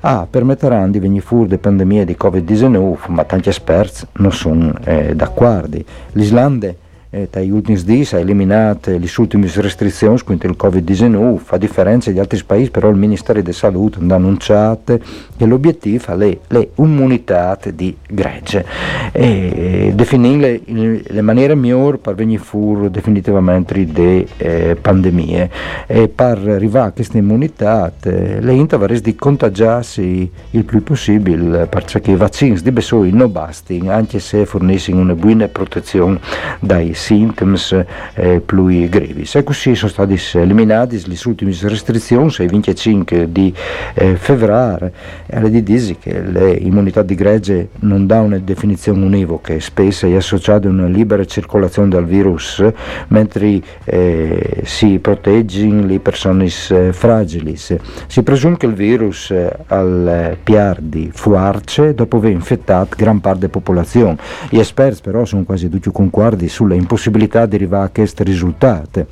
ah, 0.00 0.26
permetteranno 0.28 0.90
di 0.90 0.98
venire 0.98 1.24
fuori 1.24 1.48
da 1.48 1.58
pandemie 1.58 2.04
di 2.04 2.16
Covid-19, 2.18 2.96
ma 3.08 3.24
tanti 3.24 3.48
esperti 3.48 4.06
non 4.14 4.32
sono 4.32 4.72
eh, 4.84 5.14
d'accordo. 5.14 5.78
L'Islanda 6.12 6.72
eh, 7.10 7.28
dagli 7.30 7.50
ultimi 7.50 7.76
giorni 7.76 8.06
ha 8.12 8.18
eliminato 8.18 8.90
le 8.90 9.10
ultime 9.16 9.50
restrizioni 9.52 10.20
contro 10.22 10.48
il 10.48 10.56
Covid-19, 10.58 11.40
a 11.48 11.56
differenza 11.58 12.10
di 12.10 12.18
altri 12.18 12.42
paesi 12.44 12.70
però 12.70 12.88
il 12.88 12.96
Ministero 12.96 13.40
della 13.40 13.52
Salute 13.52 13.98
ha 13.98 14.14
annunciato 14.14 14.98
che 15.36 15.44
l'obiettivo 15.44 16.12
è 16.12 16.16
le, 16.16 16.38
le 16.48 16.70
immunità 16.76 17.58
di 17.74 17.96
gregge. 18.08 18.64
E 19.12 19.92
definire 19.94 20.60
le, 20.64 21.02
le 21.04 21.20
maniere 21.20 21.54
migliori 21.54 21.98
per 21.98 22.14
venire 22.14 22.42
fuori 22.42 22.90
definitivamente 22.90 23.84
da 23.86 24.02
eh, 24.36 24.76
pandemie. 24.80 25.50
E 25.86 26.08
per 26.08 26.38
arrivare 26.48 26.88
a 26.88 26.92
questa 26.92 27.18
immunità 27.18 27.92
eh, 28.02 28.40
le 28.40 28.52
intervaresi 28.52 29.02
di 29.02 29.14
contagiarsi 29.16 30.30
il 30.50 30.64
più 30.64 30.82
possibile 30.82 31.66
perché 31.66 32.12
i 32.12 32.16
vaccini. 32.16 32.58
Di 32.60 32.70
Besoi 32.70 33.10
non 33.12 33.32
bastano 33.32 33.90
anche 33.90 34.20
se 34.20 34.46
forniscono 34.46 35.00
una 35.00 35.14
buona 35.14 35.48
protezione 35.48 36.20
dai 36.60 36.94
sintoms 37.00 37.84
eh, 38.14 38.40
più 38.44 38.88
gravi. 38.88 39.28
E 39.32 39.42
così 39.42 39.74
sono 39.74 39.90
state 39.90 40.18
eliminate 40.38 41.00
le 41.04 41.16
ultime 41.24 41.56
restrizioni 41.62 42.32
il 42.38 42.50
25 42.50 43.32
di 43.32 43.52
eh, 43.94 44.16
febbraio 44.16 44.92
e 45.26 45.40
le 45.40 45.62
dice 45.62 45.96
che 45.98 46.20
l'immunità 46.20 47.02
di 47.02 47.14
gregge 47.14 47.70
non 47.80 48.06
dà 48.06 48.20
una 48.20 48.38
definizione 48.38 49.04
univoca, 49.04 49.58
spesso 49.58 50.06
è 50.06 50.14
associata 50.14 50.68
a 50.68 50.70
una 50.70 50.86
libera 50.86 51.24
circolazione 51.24 51.88
del 51.88 52.04
virus, 52.04 52.64
mentre 53.08 53.60
eh, 53.84 54.62
si 54.64 54.98
proteggono 54.98 55.86
le 55.86 56.00
persone 56.00 56.46
eh, 56.46 56.92
fragili. 56.92 57.56
Si 57.56 58.22
presume 58.22 58.56
che 58.56 58.66
il 58.66 58.74
virus 58.74 59.30
eh, 59.30 59.50
al 59.68 60.36
piar 60.42 60.80
di 60.80 61.10
fuarce 61.12 61.94
dopo 61.94 62.18
aver 62.18 62.32
infettato 62.32 62.94
gran 62.96 63.20
parte 63.20 63.40
della 63.40 63.52
popolazione. 63.52 64.16
Gli 64.48 64.58
esperti 64.58 65.00
però 65.02 65.24
sono 65.24 65.44
quasi 65.44 65.68
tutti 65.68 65.90
concordi 65.90 66.48
sulla 66.48 66.74
possibilità 66.90 67.46
di 67.46 67.54
arrivare 67.54 67.84
a 67.84 67.90
questi 67.90 68.24
risultati. 68.24 69.06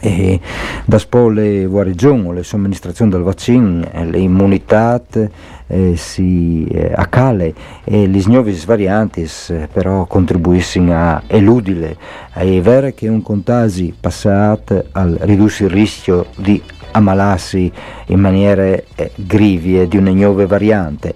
E 0.00 0.38
da 0.84 0.98
spole 0.98 1.64
guarigione, 1.64 2.34
le 2.34 2.42
somministrazioni 2.42 3.10
del 3.10 3.22
vaccino, 3.22 3.88
le 3.90 4.18
immunità 4.18 5.00
eh, 5.66 5.96
si 5.96 6.66
eh, 6.66 6.92
accale 6.94 7.54
e 7.84 8.06
le 8.06 8.22
nuove 8.26 8.52
varianti 8.66 9.26
eh, 9.48 9.66
però 9.72 10.04
contribuiscono 10.04 10.92
a 10.92 11.22
eludere. 11.26 11.96
È 12.34 12.60
vero 12.60 12.92
che 12.94 13.08
un 13.08 13.22
contagio 13.22 13.90
passato 13.98 14.84
al 14.92 15.16
ridurre 15.22 15.64
il 15.64 15.70
rischio 15.70 16.26
di 16.36 16.62
ammalarsi 16.90 17.72
in 18.08 18.20
maniere 18.20 18.84
eh, 18.94 19.10
grivie 19.14 19.88
di 19.88 19.96
una 19.96 20.10
nuova 20.10 20.46
variante 20.46 21.14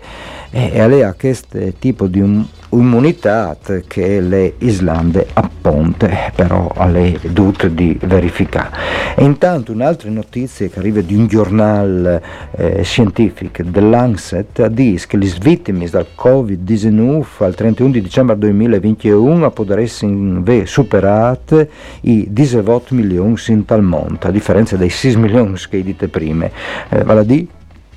e 0.51 0.81
a 0.81 1.13
questo 1.13 1.59
tipo 1.79 2.07
di 2.07 2.21
un 2.21 2.43
immunità 2.71 3.57
che 3.87 4.21
le 4.21 4.55
Islande 4.59 5.27
apponte 5.33 6.33
però 6.35 6.71
alle 6.75 7.19
dute 7.31 7.73
di 7.75 7.99
verificare. 8.03 8.77
E 9.17 9.25
intanto 9.25 9.73
un'altra 9.73 10.11
notizia 10.11 10.69
che 10.69 10.79
arriva 10.79 11.01
di 11.01 11.15
un 11.15 11.27
giornale 11.27 12.23
eh, 12.57 12.83
scientifico, 12.83 13.63
The 13.65 13.81
Lancet, 13.81 14.67
dice 14.69 15.07
che 15.07 15.17
le 15.17 15.33
vittime 15.41 15.89
del 15.89 16.07
Covid-19 16.17 17.25
al 17.39 17.55
31 17.55 17.91
dicembre 17.91 18.39
2021 18.39 19.51
potrebbero 19.51 19.83
essere 19.83 20.67
superate 20.67 21.71
i 22.03 22.29
18 22.31 22.95
milioni 22.95 23.37
in 23.49 23.65
tal 23.65 23.83
mondo, 23.83 24.19
a 24.21 24.31
differenza 24.31 24.77
dei 24.77 24.91
6 24.91 25.17
milioni 25.17 25.55
che 25.69 25.83
dite 25.83 26.09
prima. 26.09 26.49
Eh, 26.89 27.03
vale 27.05 27.21
a 27.21 27.25
dire 27.25 27.47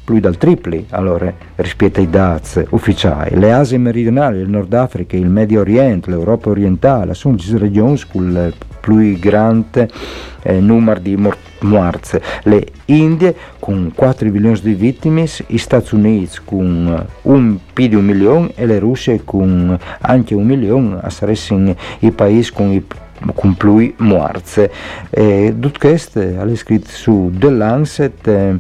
più 0.04 0.20
del 0.20 0.38
tripli 0.38 0.86
allora, 0.90 1.34
rispetto 1.56 2.00
ai 2.00 2.10
dati 2.10 2.66
ufficiali. 2.70 3.38
Le 3.38 3.52
Asie 3.52 3.78
meridionali, 3.78 4.40
il 4.40 4.50
Nord 4.50 4.74
Africa, 4.74 5.16
il 5.16 5.30
Medio 5.30 5.62
Oriente, 5.62 6.10
l'Europa 6.10 6.50
orientale 6.50 7.14
sono 7.14 7.36
le 7.38 7.58
regioni 7.58 8.02
con 8.12 8.30
il 8.30 8.54
più 8.80 9.20
grande 9.20 9.90
eh, 10.42 10.60
numero 10.60 11.00
di 11.00 11.16
morti. 11.62 12.20
Le 12.44 12.68
Indie 12.86 13.36
con 13.60 13.92
4 13.94 14.30
milioni 14.30 14.60
di 14.62 14.74
vittime, 14.74 15.28
gli 15.48 15.58
Stati 15.58 15.96
Uniti 15.96 16.40
con 16.44 17.08
un 17.22 17.58
più 17.72 17.88
di 17.88 17.96
un 17.96 18.06
milione 18.06 18.52
e 18.56 18.66
le 18.66 18.80
Russie 18.80 19.22
con 19.24 19.78
anche 20.02 20.34
un 20.34 20.46
milione, 20.46 21.00
sarebbero 21.10 21.76
i 22.00 22.12
paesi 22.12 22.52
con 22.52 22.72
i 22.72 22.82
più 22.82 22.98
morti. 23.98 24.70
E 25.10 25.56
tutto 25.60 25.80
questo 25.80 26.20
è 26.20 26.56
scritto 26.56 26.90
su 26.90 27.32
The 27.34 27.50
Lancet 27.50 28.28
eh, 28.28 28.56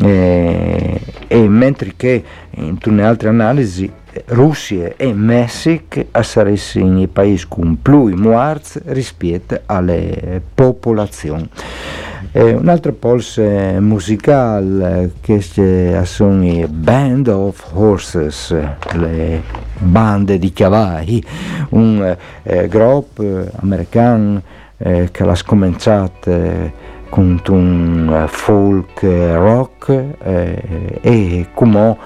eh, 0.00 1.00
e 1.26 1.48
mentre 1.48 1.92
che 1.96 2.24
in 2.50 3.00
altre 3.00 3.28
analisi 3.28 3.90
Russia 4.26 4.92
e 4.96 5.12
Messico 5.12 6.04
sarebbero 6.20 6.98
i 6.98 7.08
paesi 7.08 7.46
con 7.48 7.80
più 7.80 8.14
morti 8.16 8.80
rispetto 8.86 9.60
alle 9.66 10.40
popolazioni. 10.54 11.48
Eh, 12.38 12.52
un 12.52 12.68
altro 12.68 12.92
polse 12.92 13.80
musicale 13.80 15.10
che 15.20 15.40
sono 16.04 16.44
i 16.44 16.64
Band 16.68 17.26
of 17.26 17.68
Horses, 17.72 18.56
le 18.92 19.42
bande 19.76 20.38
di 20.38 20.52
cavalli, 20.52 21.20
un 21.70 22.16
eh, 22.44 22.68
gruppo 22.68 23.24
americano 23.56 24.40
eh, 24.76 25.08
che 25.10 25.24
l'ha 25.24 25.36
cominciato 25.44 26.30
eh, 26.30 26.72
con 27.08 27.42
un 27.48 28.26
folk 28.28 29.02
rock 29.02 30.04
eh, 30.22 30.98
e 31.00 31.48
come 31.52 31.96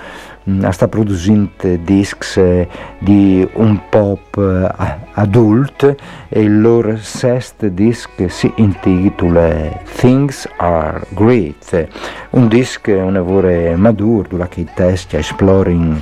sta 0.71 0.89
producendo 0.89 1.77
discs 1.83 2.37
eh, 2.37 2.69
di 2.99 3.49
un 3.55 3.81
pop 3.89 4.37
eh, 4.37 4.97
adult 5.13 5.95
e 6.29 6.41
il 6.41 6.61
loro 6.61 6.97
sesto 6.97 7.69
disc 7.69 8.11
si 8.29 8.53
intitola 8.57 9.81
Things 9.97 10.49
Are 10.57 11.03
Great. 11.11 11.89
Un 12.31 12.49
disc 12.49 12.87
un 12.89 13.13
lavoro 13.13 13.77
maduro 13.77 14.27
dove 14.29 14.49
i 14.55 14.67
testi 14.75 15.17
esploring 15.17 16.01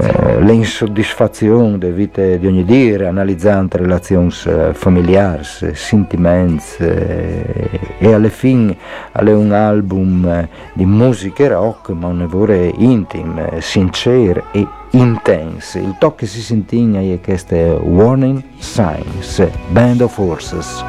eh, 0.00 0.30
eh, 0.30 0.40
l'insoddisfazione 0.40 1.78
delle 1.78 1.92
vite 1.92 2.38
di 2.38 2.46
ogni 2.46 2.64
dire 2.64 3.06
analizzando 3.06 3.76
relazioni 3.76 4.32
eh, 4.46 4.72
familiari 4.72 5.42
sentimenti 5.74 6.76
eh, 6.78 7.80
e 7.98 8.12
alla 8.12 8.28
fine 8.28 8.76
è 9.12 9.32
un 9.32 9.52
album 9.52 10.48
di 10.72 10.84
musica 10.86 11.48
rock 11.48 11.90
ma 11.90 12.08
un 12.08 12.18
lavoro 12.18 12.54
intimo, 12.54 13.48
sincero 13.60 14.44
e 14.52 14.66
intenso. 14.90 15.78
Il 15.78 15.96
tocco 15.98 16.26
si 16.26 16.40
sentiva 16.40 17.00
è 17.00 17.20
questo 17.20 17.54
Warning 17.54 18.42
Signs, 18.58 19.46
Band 19.68 20.00
of 20.00 20.16
Horses. 20.18 20.84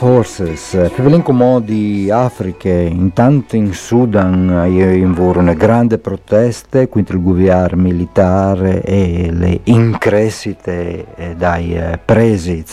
Band 0.00 0.16
of 0.16 0.26
Forces. 0.30 0.90
Prevelenco 0.92 1.32
modi 1.32 2.10
Africa, 2.10 2.68
intanto 2.70 3.56
in 3.56 3.72
Sudan 3.74 4.64
invoruno 4.66 5.54
grandi 5.54 5.98
proteste 5.98 6.88
contro 6.88 7.16
il 7.16 7.22
governo 7.22 7.82
militare 7.82 8.82
e 8.82 9.30
le 9.30 9.60
increscite 9.64 11.06
eh, 11.14 11.34
dai 11.36 11.74
eh, 11.74 11.98
presidi 12.02 12.64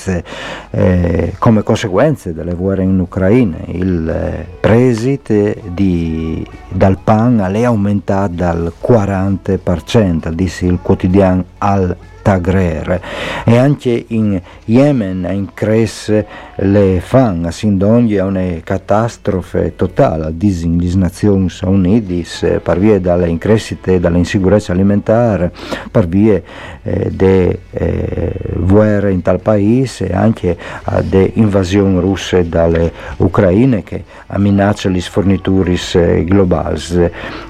eh, 0.71 1.33
come 1.37 1.63
conseguenze 1.63 2.33
delle 2.33 2.53
guerre 2.53 2.83
in 2.83 2.97
Ucraina. 2.99 3.57
Il 3.67 4.09
eh, 4.09 4.45
preside 4.59 5.61
di, 5.73 6.45
dal 6.69 6.97
PAN 7.03 7.39
è 7.53 7.63
aumentato 7.63 8.33
dal 8.33 8.73
40%, 8.81 10.29
disse 10.29 10.65
il 10.65 10.79
quotidiano 10.81 11.43
Al 11.59 11.95
Tagrer. 12.27 12.99
E 13.45 13.57
anche 13.57 14.03
in 14.09 14.41
Yemen 14.65 15.25
in 15.31 15.53
cresce 15.53 16.25
le 16.55 16.99
fan 16.99 17.47
sin 17.51 17.77
d'ogni 17.77 18.17
una 18.17 18.43
catastrofe 18.65 19.77
totale. 19.77 20.35
Dicono 20.35 20.75
le 20.77 20.95
Nazioni 20.95 21.47
Unite 21.61 22.59
per 22.59 22.79
via 22.79 22.99
dalle 22.99 23.29
increscite 23.29 24.01
dall'insicurezza 24.01 24.73
alimentare 24.73 25.53
per 25.89 26.05
via 26.09 26.41
eh, 26.83 27.09
delle 27.13 27.59
eh, 27.71 28.33
guerre 28.57 29.13
in 29.13 29.21
tal 29.21 29.39
paese 29.39 30.09
e 30.09 30.13
anche 30.13 30.57
delle 31.03 31.31
invasioni 31.35 31.97
russe 32.01 32.49
dalle 32.49 32.91
Ucraine 33.17 33.83
che 33.83 34.03
minacciano 34.35 34.95
le 34.95 35.01
forniture 35.01 35.77
eh, 35.93 36.25
globali 36.25 36.65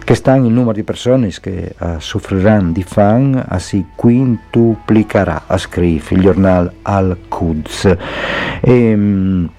che 0.03 0.15
stanno 0.15 0.45
il 0.45 0.53
numero 0.53 0.73
di 0.73 0.83
persone 0.83 1.29
che 1.41 1.73
soffriranno 1.97 2.71
di 2.71 2.83
fan 2.83 3.43
a 3.45 3.59
si 3.59 3.83
quinto 3.95 4.66
duplicherà, 4.67 5.43
scrive 5.57 6.15
il 6.15 6.21
giornale 6.21 6.71
Al-Quds. 6.81 7.95
E, 8.61 8.93
um, 8.93 9.49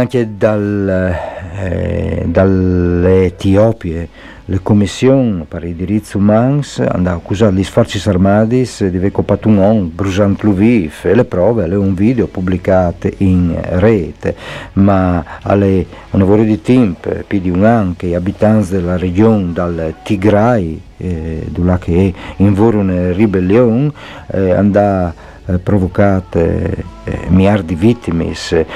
anche 0.00 0.36
dal, 0.36 1.16
eh, 1.58 2.24
dall'Etiopia 2.26 4.06
le 4.46 4.60
commissioni 4.60 5.44
per 5.46 5.64
i 5.64 5.74
diritti 5.74 6.16
umani 6.16 6.62
hanno 6.78 7.10
accusato 7.10 7.54
gli 7.54 7.62
sforzi 7.62 8.08
armati 8.08 8.68
di 8.78 8.96
aver 8.96 9.12
copato 9.12 9.48
un 9.48 9.58
uomo 9.58 9.82
brusando 9.82 10.38
l'Uviv 10.42 10.92
e 11.02 11.14
le 11.14 11.24
prove 11.24 11.66
le 11.66 11.76
un 11.76 11.94
video 11.94 12.26
pubblicato 12.26 13.08
in 13.18 13.56
rete. 13.62 14.34
Ma 14.74 15.24
alle 15.42 15.86
un 16.10 16.20
lavoro 16.20 16.42
di 16.42 16.60
tempo 16.60 17.10
più 17.26 17.40
di 17.40 17.50
un 17.50 17.64
anno 17.64 17.94
che 17.96 18.08
gli 18.08 18.14
abitanti 18.14 18.72
della 18.72 18.96
regione 18.96 19.52
dal 19.52 19.94
Tigray 20.02 20.80
eh, 20.98 21.46
che 21.78 22.14
in 22.36 22.58
una 22.58 23.12
ribellione 23.12 23.90
eh, 24.30 24.50
eh, 24.50 25.30
provocate 25.62 26.84
eh, 27.04 27.18
miliardi 27.28 27.74
di 27.74 27.74
vittime 27.74 28.32
eh, 28.50 28.66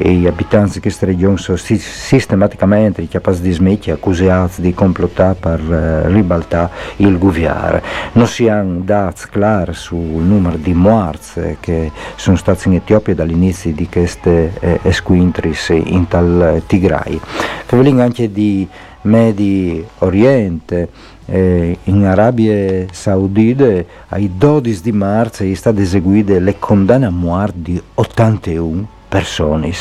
e 0.00 0.12
gli 0.14 0.26
abitanti 0.26 0.74
di 0.74 0.80
questa 0.80 1.06
regione 1.06 1.36
sono 1.36 1.58
sistematicamente 1.58 3.06
capaci 3.08 3.42
di 3.42 3.52
smettere 3.52 3.92
accusati 3.92 4.62
di 4.62 4.72
complottare 4.72 5.36
per 5.38 5.60
eh, 5.60 6.08
ribaltare 6.08 6.70
il 6.96 7.18
governo. 7.18 7.82
Non 8.12 8.26
si 8.26 8.48
hanno 8.48 8.80
dati 8.80 9.24
chiari 9.30 9.74
sul 9.74 9.98
numero 9.98 10.56
di 10.56 10.72
morti 10.72 11.56
che 11.60 11.90
sono 12.16 12.36
stati 12.36 12.68
in 12.68 12.74
Etiopia 12.74 13.14
dall'inizio 13.14 13.72
di 13.72 13.88
queste 13.88 14.52
eh, 14.82 14.92
squintri 14.92 15.54
in 15.68 16.08
tal 16.08 16.62
Tigray. 16.66 17.20
Parliamo 17.66 18.02
anche 18.02 18.30
di 18.32 18.66
Medio 19.02 19.86
Oriente, 19.98 20.88
eh, 21.30 21.78
in 21.84 22.04
Arabia 22.04 22.86
Saudita 22.90 23.82
ai 24.08 24.32
12 24.36 24.82
di 24.82 24.92
marzo 24.92 25.44
è 25.44 25.54
stata 25.54 25.80
eseguita 25.80 26.38
le 26.38 26.58
condanne 26.58 27.06
a 27.06 27.10
morte 27.10 27.54
di 27.62 27.82
81 27.94 28.88
persone 29.08 29.72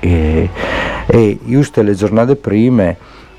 e, 0.00 0.48
e 1.06 1.38
giusto 1.44 1.82
le 1.82 1.94
giornate 1.94 2.34
prime 2.34 2.96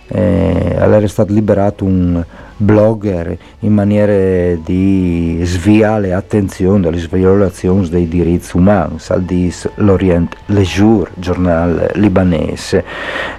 eh, 0.08 0.76
era 0.78 1.08
stato 1.08 1.34
liberato 1.34 1.84
un 1.84 2.24
blogger 2.60 3.38
in 3.60 3.74
maniera 3.74 4.60
di 4.64 5.40
sviare 5.44 6.14
attenzione 6.14 6.88
alle 6.88 7.08
violazioni 7.10 7.88
dei 7.88 8.08
diritti 8.08 8.58
umani, 8.58 8.98
al 9.08 9.26
l'Orient 9.76 10.36
Le 10.48 10.62
Jour, 10.62 11.10
giornale 11.16 11.92
libanese. 11.96 12.84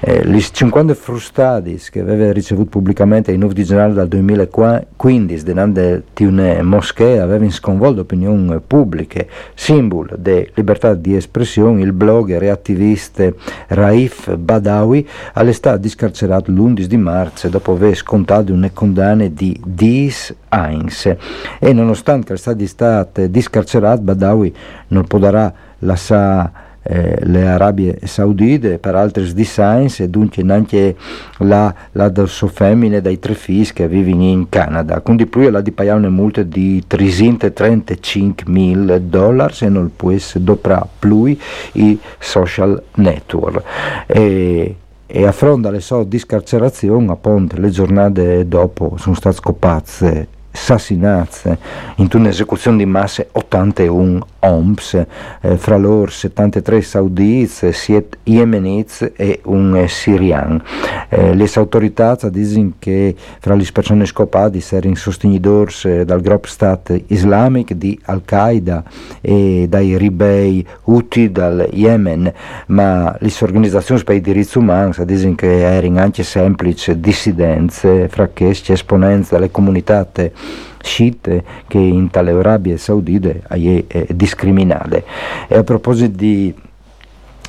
Eh, 0.00 0.26
gli 0.26 0.40
50 0.40 0.94
frustati 0.94 1.78
che 1.90 2.00
aveva 2.00 2.32
ricevuto 2.32 2.70
pubblicamente 2.70 3.32
in 3.32 3.40
9 3.40 3.52
di 3.52 3.64
gennaio 3.64 3.92
del 3.92 4.08
2015 4.08 5.44
denande 5.44 6.04
di 6.14 6.24
una 6.24 6.62
moschea 6.62 7.22
avevano 7.22 7.50
sconvolto 7.50 7.98
l'opinione 7.98 8.60
pubblica, 8.60 9.24
simbolo 9.54 10.16
di 10.16 10.48
libertà 10.54 10.94
di 10.94 11.14
espressione, 11.14 11.82
il 11.82 11.92
blogger 11.92 12.42
e 12.42 12.48
attivista 12.48 13.30
Raif 13.68 14.34
Badawi 14.36 15.06
all'estate 15.34 15.80
discarcerato 15.80 16.50
l'11 16.50 16.84
di 16.84 16.96
marzo 16.96 17.48
dopo 17.48 17.72
aver 17.72 17.94
scontato 17.94 18.52
una 18.52 18.70
condanna 18.72 19.09
di 19.16 19.58
10 19.64 20.36
anni 20.48 20.88
e 21.58 21.72
nonostante 21.72 22.36
sia 22.36 22.56
stato 22.66 23.26
discarcerato 23.26 24.02
Badawi 24.02 24.54
non 24.88 25.06
potrà 25.06 25.52
lasciare 25.80 26.68
eh, 26.82 27.18
le 27.24 27.46
Arabie 27.46 27.98
Saudite 28.04 28.78
per 28.78 28.94
altri 28.94 29.32
designs 29.32 30.00
e 30.00 30.08
dunque 30.08 30.42
anche 30.48 30.96
la, 31.38 31.72
la 31.92 32.12
sua 32.26 32.48
femmine 32.48 33.00
dai 33.00 33.18
tre 33.18 33.34
figli 33.34 33.70
che 33.72 33.86
vivono 33.86 34.22
in 34.22 34.48
Canada. 34.48 35.00
Quindi 35.00 35.26
poi 35.26 35.50
la 35.50 35.60
di 35.60 35.72
pagare 35.72 35.98
una 35.98 36.08
multa 36.08 36.42
di 36.42 36.82
335 36.86 38.50
mila 38.50 38.98
dollari 38.98 39.54
e 39.60 39.68
non 39.68 39.92
può 39.94 40.10
essere 40.10 40.42
doppia 40.42 40.86
più 40.98 41.36
i 41.72 41.98
social 42.18 42.82
network. 42.94 43.62
E, 44.06 44.76
e 45.12 45.26
a 45.26 45.32
fronte 45.32 45.68
alle 45.68 45.80
sue 45.80 46.06
discarcerazioni, 46.06 47.08
appunto, 47.08 47.60
le 47.60 47.70
giornate 47.70 48.46
dopo 48.46 48.94
sono 48.96 49.14
state 49.14 49.36
scopate 49.36 50.28
assassinate 50.52 51.58
in 51.96 52.08
un'esecuzione 52.12 52.78
di 52.78 52.86
massa 52.86 53.24
81 53.32 54.26
OMS, 54.40 55.06
eh, 55.42 55.56
fra 55.56 55.76
loro 55.76 56.10
73 56.10 56.82
sauditi, 56.82 57.72
7 57.72 58.18
yemeniti 58.24 59.12
e 59.14 59.40
un 59.44 59.84
siriano. 59.86 60.62
Eh, 61.08 61.34
le 61.34 61.50
autorità 61.54 62.16
dicono 62.30 62.72
che 62.78 63.14
fra 63.38 63.54
le 63.54 63.66
persone 63.72 64.06
scopate 64.06 64.62
erano 64.70 64.94
sostenitori 64.94 65.72
eh, 65.84 66.04
dal 66.04 66.20
gruppo 66.20 66.48
Stat 66.48 67.02
Islamic 67.08 67.74
di 67.74 67.98
Al-Qaeda 68.04 68.82
e 69.20 69.66
dai 69.68 69.98
ribei 69.98 70.66
Houthi 70.84 71.30
dal 71.30 71.68
Yemen, 71.72 72.32
ma 72.66 73.14
le 73.18 73.32
organizzazioni 73.40 74.02
per 74.02 74.16
i 74.16 74.20
diritti 74.20 74.58
umani 74.58 74.92
dicono 75.04 75.34
che 75.34 75.60
erano 75.60 76.00
anche 76.00 76.22
semplici 76.22 76.98
dissidenze 76.98 78.08
fra 78.08 78.28
questi 78.28 78.72
esponenti 78.72 79.28
delle 79.30 79.50
comunità 79.50 80.06
sciite 80.82 81.44
che 81.66 81.78
in 81.78 82.10
tale 82.10 82.32
Arabia 82.32 82.76
Saudita 82.76 83.28
è, 83.28 83.84
è. 83.86 85.02
E 85.48 85.56
a 85.56 85.62
proposito 85.62 86.16
di 86.16 86.54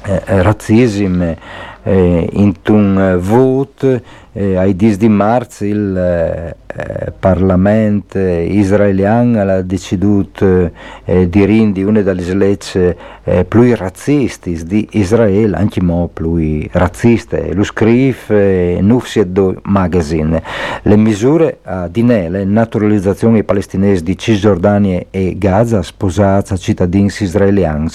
eh, 0.04 0.22
razzismo, 0.42 1.36
eh, 1.84 2.30
un 2.68 3.18
voto 3.20 4.02
eh, 4.34 4.56
ai 4.56 4.76
10 4.76 4.98
di 4.98 5.10
marzo 5.10 5.66
il 5.66 5.98
eh, 5.98 7.12
Parlamento 7.20 8.18
israeliano 8.18 9.42
ha 9.42 9.62
deciso 9.62 10.26
eh, 10.40 11.30
di 11.30 11.46
rendere 11.46 11.86
una 11.86 12.02
delle 12.02 12.34
leggi 12.34 12.96
eh, 13.24 13.44
più 13.46 13.76
razzisti 13.76 14.64
di 14.64 14.88
Israele, 14.92 15.58
anche 15.58 15.82
mo 15.82 16.10
più 16.14 16.66
razziste. 16.72 17.54
Lo 17.54 17.64
scrive 17.64 18.78
eh, 18.78 18.82
Nufsied 18.82 19.60
Magazine. 19.64 20.42
Le 20.84 20.96
misure 20.96 21.58
a 21.64 21.88
dinelle 21.88 22.46
naturalizzazione 22.46 23.44
palestinesi 23.44 24.04
di 24.04 24.18
Cisgiordania 24.18 25.04
e 25.10 25.36
Gaza 25.38 25.82
sposate 25.82 26.54
a 26.54 26.58
cittadini 26.58 27.12
israeliani, 27.20 27.90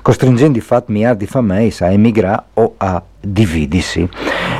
costringendo 0.00 0.54
di 0.54 0.60
fatto 0.60 0.90
miliardi 0.90 1.24
di 1.24 1.30
famiglie 1.30 1.74
a 1.80 1.90
emigrare 1.90 2.42
o 2.54 2.74
a 2.78 3.02
dividisi. 3.22 4.08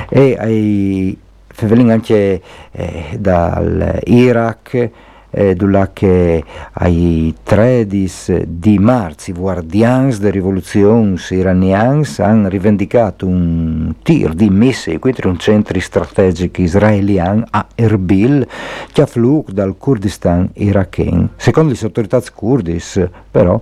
E 0.09 0.37
ai 0.39 1.19
vengono 1.61 1.93
anche 1.93 2.41
eh, 2.73 3.17
dall'Iraq, 3.19 4.91
eh, 5.35 5.57
che 5.95 6.45
ai 6.73 7.35
13 7.43 8.45
di 8.47 8.79
marzo 8.79 9.31
i 9.31 9.35
guardiani 9.35 10.15
della 10.15 10.31
rivoluzione 10.31 11.17
iraniana 11.31 12.03
hanno 12.19 12.49
rivendicato 12.49 13.27
un 13.27 13.95
tir 14.03 14.35
di 14.35 14.51
missili 14.51 14.99
contro 14.99 15.31
un 15.31 15.39
centro 15.39 15.81
strategico 15.81 16.61
israeliano 16.61 17.45
a 17.49 17.67
Erbil 17.75 18.47
che 18.93 19.01
affluga 19.01 19.53
dal 19.53 19.77
Kurdistan 19.79 20.51
iracheno. 20.55 21.31
Secondo 21.37 21.73
le 21.73 21.79
autorità 21.83 22.21
kurdis 22.35 23.03
però 23.31 23.59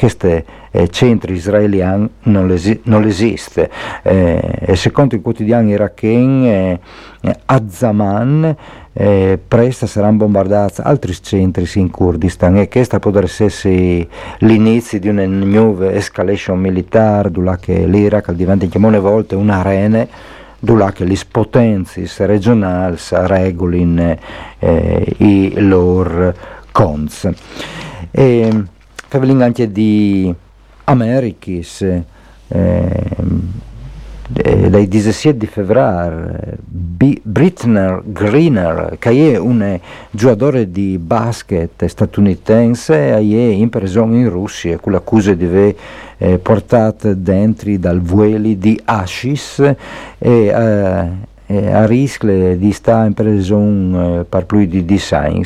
questi 0.00 0.42
eh, 0.70 0.88
centri 0.88 1.34
israeliani 1.34 2.08
non, 2.22 2.50
esi- 2.50 2.80
non 2.84 3.04
esiste. 3.04 3.70
Eh, 4.02 4.72
secondo 4.74 5.14
il 5.14 5.20
quotidiano 5.20 5.68
iracheno 5.68 6.46
eh, 6.46 6.80
Azzaman 7.44 8.56
eh, 8.94 9.38
presto 9.46 9.86
saranno 9.86 10.16
bombardati 10.16 10.80
altri 10.80 11.12
centri 11.20 11.68
in 11.74 11.90
Kurdistan 11.90 12.56
e 12.56 12.68
questo 12.68 12.98
potrebbe 12.98 13.44
essere 13.44 14.08
l'inizio 14.38 14.98
di 14.98 15.08
una 15.08 15.26
nuova 15.26 15.92
escalation 15.92 16.58
militare 16.58 17.30
dove 17.30 17.58
l'Iraq 17.66 18.32
diventa 18.32 18.64
chiamone 18.64 18.98
volte 18.98 19.34
un'arena 19.34 20.06
dove 20.58 20.92
le 20.96 21.18
potenze 21.30 22.08
regionali 22.24 22.96
regolino 23.10 24.16
eh, 24.60 25.14
i 25.18 25.52
loro 25.58 26.34
cons. 26.72 27.28
E, 28.10 28.64
parliamo 29.18 29.42
anche 29.42 29.70
di 29.72 30.32
Americhis, 30.84 31.82
eh, 31.82 33.10
dai 34.32 34.86
17 34.86 35.36
di 35.36 35.46
febbraio, 35.46 36.38
Britner 36.64 38.02
Greener, 38.04 38.96
che 39.00 39.32
è 39.32 39.36
un 39.36 39.78
giocatore 40.10 40.70
di 40.70 40.98
basket 40.98 41.84
statunitense, 41.86 43.12
è 43.12 43.18
in 43.18 43.68
prigione 43.68 44.18
in 44.18 44.28
Russia 44.28 44.78
con 44.78 44.92
l'accusa 44.92 45.34
di 45.34 45.44
aver 45.44 45.74
eh, 46.18 46.38
portato 46.38 47.12
dentro 47.14 47.76
dal 47.78 48.00
vueli 48.00 48.58
di 48.58 48.80
Ashis 48.84 49.58
e 49.58 49.76
eh, 50.18 51.72
a 51.72 51.84
rischio 51.84 52.56
di 52.56 52.72
stare 52.72 53.08
in 53.08 53.14
prigione 53.14 54.22
per 54.22 54.46
più 54.46 54.64
di 54.66 54.84
10 54.84 55.14
anni 55.14 55.44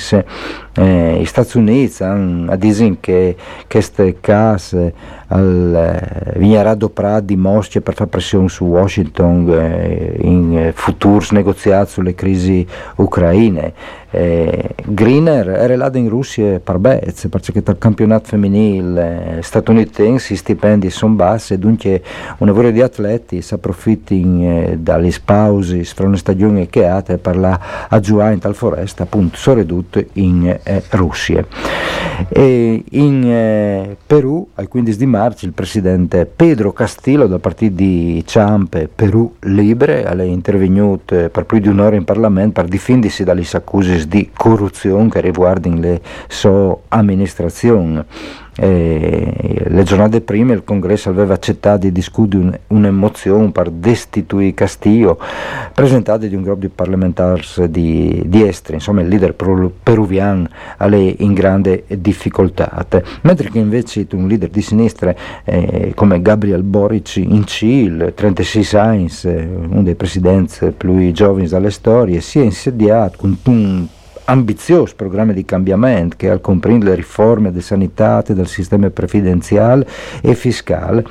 eh, 0.77 1.19
gli 1.21 1.25
Stati 1.25 1.57
Uniti 1.59 2.03
hanno 2.03 2.57
detto 2.57 2.97
che 3.01 3.37
queste 3.69 4.17
case 4.21 4.93
al, 5.29 5.75
eh, 5.75 6.39
vignerà 6.39 6.77
di 7.21 7.37
mostre 7.37 7.81
per 7.81 7.95
fare 7.95 8.11
pressione 8.11 8.49
su 8.49 8.65
Washington 8.65 9.49
eh, 9.51 10.17
in 10.21 10.59
eh, 10.59 10.73
futuri 10.73 11.27
negoziati 11.31 11.91
sulle 11.91 12.15
crisi 12.15 12.67
ucraine. 12.97 14.03
Eh, 14.11 14.71
Greener 14.85 15.49
era 15.49 15.77
là 15.77 15.91
in 15.95 16.09
Russia 16.09 16.61
per 16.61 16.79
Bez, 16.79 17.27
perché 17.29 17.63
dal 17.63 17.79
campionato 17.79 18.29
femminile 18.29 19.41
statunitense 19.43 20.35
i 20.35 20.37
stipendi 20.37 20.89
sono 20.89 21.15
bassi 21.15 21.55
e 21.55 21.59
dunque 21.59 22.01
un 22.39 22.47
lavoro 22.47 22.71
di 22.71 22.81
atleti 22.81 23.43
si 23.43 23.55
approfittano 23.55 24.43
eh, 24.43 24.77
dalle 24.79 25.11
spause 25.11 25.83
fra 25.83 26.07
una 26.07 26.17
stagione 26.17 26.69
che 26.69 26.87
ha 26.87 27.03
per 27.03 27.37
la 27.37 27.59
aggiungere 27.89 28.35
in 28.35 28.39
tal 28.39 28.55
foresta 28.55 29.03
appunto 29.03 29.37
sono 29.37 29.57
ridotte 29.57 30.09
in 30.13 30.61
eh, 30.65 30.83
Russia. 30.91 31.47
E 32.29 32.85
in 32.91 33.25
eh, 33.25 33.97
Perù, 34.07 34.49
al 34.55 34.69
15 34.69 34.99
di 34.99 35.07
marzo, 35.07 35.47
il 35.47 35.53
presidente 35.53 36.27
Pedro 36.27 36.73
Castillo, 36.73 37.27
dal 37.27 37.41
partito 37.41 37.77
di 37.77 38.23
Ciampe 38.27 38.89
Perù 38.93 39.37
Libre, 39.41 40.03
è 40.05 40.23
intervenuto 40.23 41.29
per 41.29 41.45
più 41.45 41.59
di 41.59 41.69
un'ora 41.69 41.97
in 41.97 42.05
Parlamento 42.05 42.61
per 42.61 42.69
difendersi 42.69 43.25
dalle 43.25 43.47
accuse 43.53 44.07
di 44.09 44.31
corruzione 44.35 45.09
che 45.09 45.21
riguardano 45.21 45.79
le 45.81 46.01
sue 46.29 46.77
amministrazioni. 46.89 48.03
Eh, 48.57 49.65
le 49.67 49.83
giornate 49.83 50.21
prima 50.21 50.53
il 50.53 50.63
congresso 50.63 51.09
aveva 51.09 51.35
accettato 51.35 51.79
di 51.79 51.93
discutere 51.93 52.61
un'emozione 52.69 53.51
per 53.51 53.71
destituire 53.71 54.55
Castillo 54.55 55.19
presentata 55.73 56.27
di 56.27 56.35
un 56.35 56.43
gruppo 56.43 56.61
di 56.61 56.69
parlamentari 56.69 57.43
di, 57.69 58.23
di 58.27 58.47
esteri, 58.47 58.75
insomma 58.75 59.01
il 59.01 59.09
leader 59.09 59.35
peruviano 59.35 60.49
è 60.79 61.15
in 61.19 61.33
grande 61.33 61.85
difficoltà, 61.89 62.87
mentre 63.23 63.51
che 63.51 63.59
invece 63.59 64.07
un 64.13 64.29
leader 64.29 64.49
di 64.49 64.63
sinistra 64.63 65.15
eh, 65.45 65.93
come 65.95 66.23
Gabriel 66.23 66.63
Boric 66.63 67.17
in 67.17 67.45
Cile, 67.47 68.15
36 68.15 68.81
anni, 68.81 69.11
uno 69.25 69.83
dei 69.83 69.95
presidenti 69.95 70.73
più 70.77 71.13
giovani 71.13 71.49
della 71.49 71.71
storia, 71.71 72.21
si 72.21 72.39
è 72.39 72.43
insediato 72.43 73.17
con 73.19 73.37
un 73.47 73.87
ambizioso 74.27 74.95
programma 74.97 75.33
di 75.33 75.45
cambiamento 75.45 76.17
che 76.17 76.31
al 76.31 76.41
comprende 76.41 76.87
le 76.87 76.95
riforme 76.95 77.51
della 77.51 77.63
sanità, 77.63 78.23
del 78.27 78.47
sistema 78.47 78.89
previdenziale 78.91 79.87
e 80.21 80.35
fiscale 80.35 81.05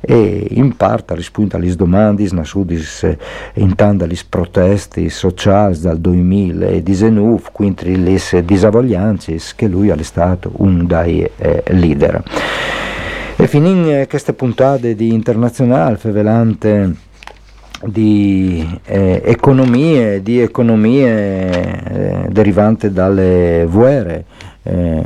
e 0.00 0.46
in 0.50 0.76
parte 0.76 1.14
rispunta 1.14 1.56
alle 1.56 1.74
domande 1.74 2.26
nasudis 2.30 3.04
eh, 3.04 3.18
in 3.54 3.74
tanto 3.74 4.04
alle 4.04 4.16
proteste 4.28 5.08
sociali 5.08 5.78
dal 5.80 5.98
2019 5.98 7.42
quindi 7.52 8.02
le 8.02 8.44
disavoglianze 8.44 9.38
che 9.56 9.66
lui 9.66 9.88
è 9.88 10.02
stato 10.02 10.52
un 10.56 10.86
dei 10.86 11.28
eh, 11.36 11.62
leader. 11.68 12.22
E 13.36 13.46
finì 13.46 14.06
queste 14.06 14.34
puntate 14.34 14.94
di 14.94 15.14
internazionale 15.14 15.96
fevelante 15.96 17.08
di 17.82 18.78
eh, 18.84 19.22
economie, 19.24 20.22
di 20.22 20.40
economie 20.40 21.08
eh, 21.84 22.26
derivanti 22.28 22.92
dalle 22.92 23.66
guerre, 23.70 24.24
eh, 24.62 25.02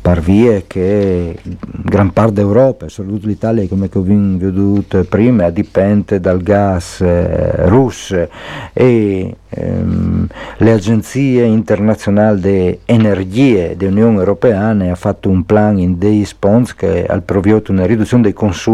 par 0.00 0.20
vie 0.20 0.64
che 0.66 1.36
gran 1.84 2.12
parte 2.12 2.34
d'Europa, 2.34 2.88
soprattutto 2.88 3.26
l'Italia 3.26 3.66
come 3.66 3.88
ho 3.92 4.02
veduto 4.02 5.04
prima, 5.04 5.50
dipende 5.50 6.20
dal 6.20 6.40
gas 6.42 7.00
eh, 7.00 7.66
russo 7.66 8.28
e 8.72 9.36
ehm, 9.48 10.26
le 10.58 10.72
agenzie 10.72 11.44
internazionali 11.44 12.40
di 12.40 12.78
energie 12.84 13.76
dell'Unione 13.76 14.18
Europea 14.18 14.60
hanno 14.60 14.94
fatto 14.94 15.28
un 15.28 15.44
plan 15.44 15.78
in 15.78 15.98
dei 15.98 16.24
spons 16.24 16.74
che 16.74 17.06
ha 17.06 17.20
provviato 17.20 17.72
una 17.72 17.86
riduzione 17.86 18.22
dei 18.22 18.32
consumi 18.32 18.68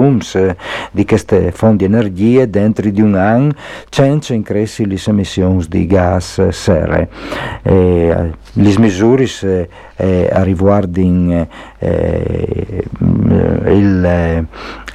di 0.90 1.04
queste 1.04 1.50
fonti 1.52 1.84
energie 1.84 2.48
dentro 2.48 2.88
di 2.90 3.00
un 3.00 3.14
anno 3.14 3.52
senza 3.88 4.34
increscere 4.34 4.88
le 4.88 5.00
emissioni 5.06 5.64
di 5.68 5.86
gas 5.86 6.48
serre. 6.48 7.08
Eh, 7.62 8.32
le 8.56 8.80
misure 8.80 9.26
eh, 9.96 10.28
riguardo 10.42 11.00
eh, 11.00 11.48
il, 12.98 14.04
eh, 14.04 14.44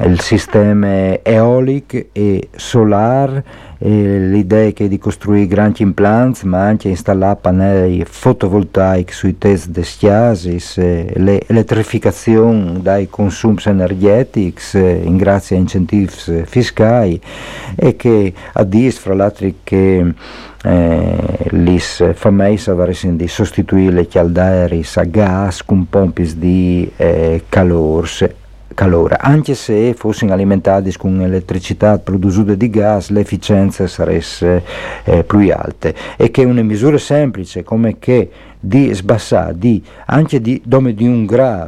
il, 0.06 0.20
sistema 0.20 1.24
eolico 1.24 1.98
e 2.12 2.50
solare 2.56 3.44
l'idea 3.80 4.72
è 4.76 4.88
di 4.88 5.00
costruire 5.00 5.48
grandi 5.48 5.82
impianti 5.82 6.46
ma 6.46 6.66
anche 6.66 6.90
installare 6.90 7.40
pannelli 7.42 8.06
fotovoltaici 8.06 9.12
sui 9.12 9.40
test 9.40 9.70
di 9.70 9.82
chiasis, 9.82 10.78
l'elettrificazione 10.78 12.80
dai 12.82 13.10
consumi 13.10 13.58
energetici 13.66 14.78
in 14.78 15.18
grazie 15.18 15.56
a 15.56 15.60
incentivi 15.60 16.12
fiscali 16.46 17.20
e 17.76 17.96
che 17.96 18.34
a 18.54 18.64
dis 18.64 19.00
fra 19.00 19.16
l'altro 19.16 19.52
che 19.64 20.14
eh, 20.64 21.48
lis 21.52 22.04
fameis 22.14 22.68
avressen 22.68 23.18
di 23.18 23.28
sostituire 23.28 23.94
le 23.94 24.08
calderis 24.08 24.91
a 24.98 25.04
gas 25.04 25.64
con 25.64 25.88
pompis 25.88 26.36
di 26.36 26.92
eh, 26.98 27.44
calors 27.50 28.28
calore. 28.74 29.18
Anche 29.20 29.54
se 29.54 29.94
fossero 29.94 30.34
alimentati 30.34 30.92
con 30.98 31.22
elettricità 31.22 32.00
prodotta 32.00 32.56
di 32.56 32.70
gas, 32.70 33.10
l'efficienza 33.10 33.88
sarebbe 33.88 34.64
eh, 35.04 35.24
più 35.24 35.40
alta. 35.54 35.92
E 36.18 36.32
che 36.32 36.44
una 36.44 36.62
misura 36.64 36.98
semplice 36.98 37.64
come 37.64 37.98
che 38.00 38.30
di 38.64 38.94
sbassare 38.94 39.58
di, 39.58 39.84
anche 40.06 40.40
di 40.40 40.62
dome 40.64 40.94
di 40.94 41.06
un 41.06 41.26
grado 41.26 41.60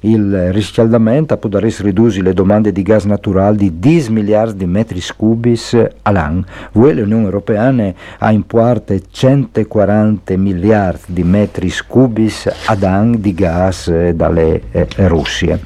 il 0.00 0.52
riscaldamento 0.52 1.36
potrebbe 1.38 1.74
ridurre 1.78 2.20
le 2.20 2.34
domande 2.34 2.70
di 2.70 2.82
gas 2.82 3.04
naturale 3.04 3.56
di 3.56 3.78
10 3.78 4.12
miliardi 4.12 4.58
di 4.58 4.66
metri 4.66 5.00
cubi 5.16 5.58
all'anno. 6.02 6.44
Voi 6.72 6.94
l'Unione 6.94 7.24
Europea 7.24 7.72
ha 8.18 8.32
in 8.32 8.44
parte 8.44 9.02
140 9.10 10.36
miliardi 10.36 11.12
di 11.12 11.22
metri 11.24 11.72
cubi 11.86 12.32
ad 12.66 12.82
anno 12.82 13.16
di 13.16 13.32
gas 13.34 13.88
eh, 13.88 14.14
dalle 14.14 14.62
eh, 14.70 14.86
Russie. 15.08 15.58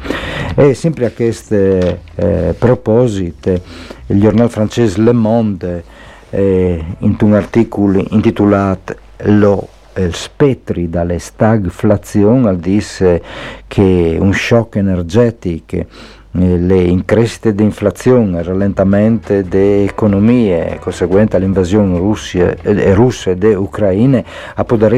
E 0.54 0.74
sempre 0.74 1.06
a 1.06 1.10
questo 1.10 1.54
eh, 1.54 2.54
proposito 2.56 3.60
il 4.06 4.20
giornale 4.20 4.48
francese 4.48 5.00
Le 5.00 5.12
Monde 5.12 5.84
eh, 6.30 6.84
in 6.98 7.16
un 7.20 7.34
articolo 7.34 8.04
intitolato 8.10 8.96
Lo 9.24 9.68
spettri 10.10 10.88
dalle 10.88 11.18
stagflazione 11.18 12.58
disse 12.58 13.22
che 13.66 14.16
un 14.18 14.32
shock 14.32 14.76
energetico 14.76 15.86
eh, 16.32 16.58
le 16.58 16.82
increscite 16.82 17.52
di 17.56 17.64
inflazione, 17.64 18.38
il 18.38 18.44
rallentamento 18.44 19.42
delle 19.42 19.82
economie 19.82 20.78
conseguente 20.80 21.34
all'invasione 21.36 21.98
russa 21.98 23.30
e 23.30 23.54
ucraina 23.54 24.22
a 24.54 24.64
poter 24.64 24.92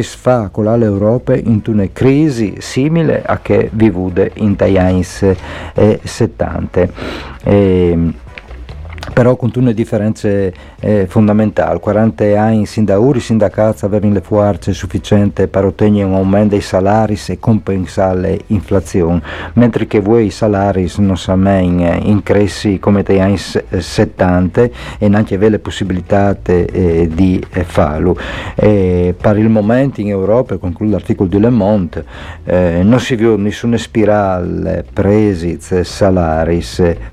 con 0.51 0.65
l'Europa 0.65 1.35
in 1.35 1.63
una 1.67 1.89
crisi 1.91 2.57
simile 2.59 3.23
a 3.25 3.39
che 3.41 3.71
vivude 3.73 4.33
in 4.35 4.57
gli 4.59 4.77
anni 4.77 5.03
70. 5.03 6.89
E, 7.45 8.13
però 9.13 9.37
con 9.37 9.51
una 9.57 9.73
differenza 9.73 10.29
eh, 10.29 11.07
fondamentale. 11.07 11.79
40 11.79 12.41
anni 12.41 12.67
sin 12.67 12.85
da 12.85 13.01
ora 13.01 13.19
i 13.19 13.21
sindacati 13.21 13.85
avevano 13.85 14.15
le 14.15 14.21
forze 14.21 14.73
sufficienti 14.73 15.47
per 15.47 15.65
ottenere 15.65 16.05
un 16.05 16.15
aumento 16.15 16.51
dei 16.51 16.61
salari 16.61 17.19
e 17.29 17.39
compensare 17.39 18.41
l'inflazione, 18.47 19.23
mentre 19.55 19.87
che 19.87 20.01
voi 20.01 20.27
i 20.27 20.31
salari 20.31 20.91
non 20.99 21.17
sono 21.17 21.43
mai 21.43 21.67
in, 21.67 22.21
cressi 22.23 22.79
come 22.79 23.05
negli 23.07 23.19
anni 23.19 23.37
70 23.37 24.69
e 24.99 25.09
neanche 25.09 25.35
avere 25.35 25.53
le 25.53 25.59
possibilità 25.59 26.37
eh, 26.45 27.09
di 27.13 27.45
eh, 27.53 27.65
farlo. 27.65 28.17
E 28.55 29.15
per 29.21 29.39
il 29.39 29.49
momento 29.49 30.01
in 30.01 30.09
Europa, 30.09 30.57
conclude 30.57 30.93
l'articolo 30.93 31.29
di 31.29 31.39
Le 31.39 31.51
Monde, 31.51 32.05
eh, 32.45 32.81
non 32.83 33.01
si 33.01 33.15
vede 33.17 33.37
nessuna 33.37 33.77
spirale 33.77 34.85
presi 34.93 35.59
salari, 35.61 36.65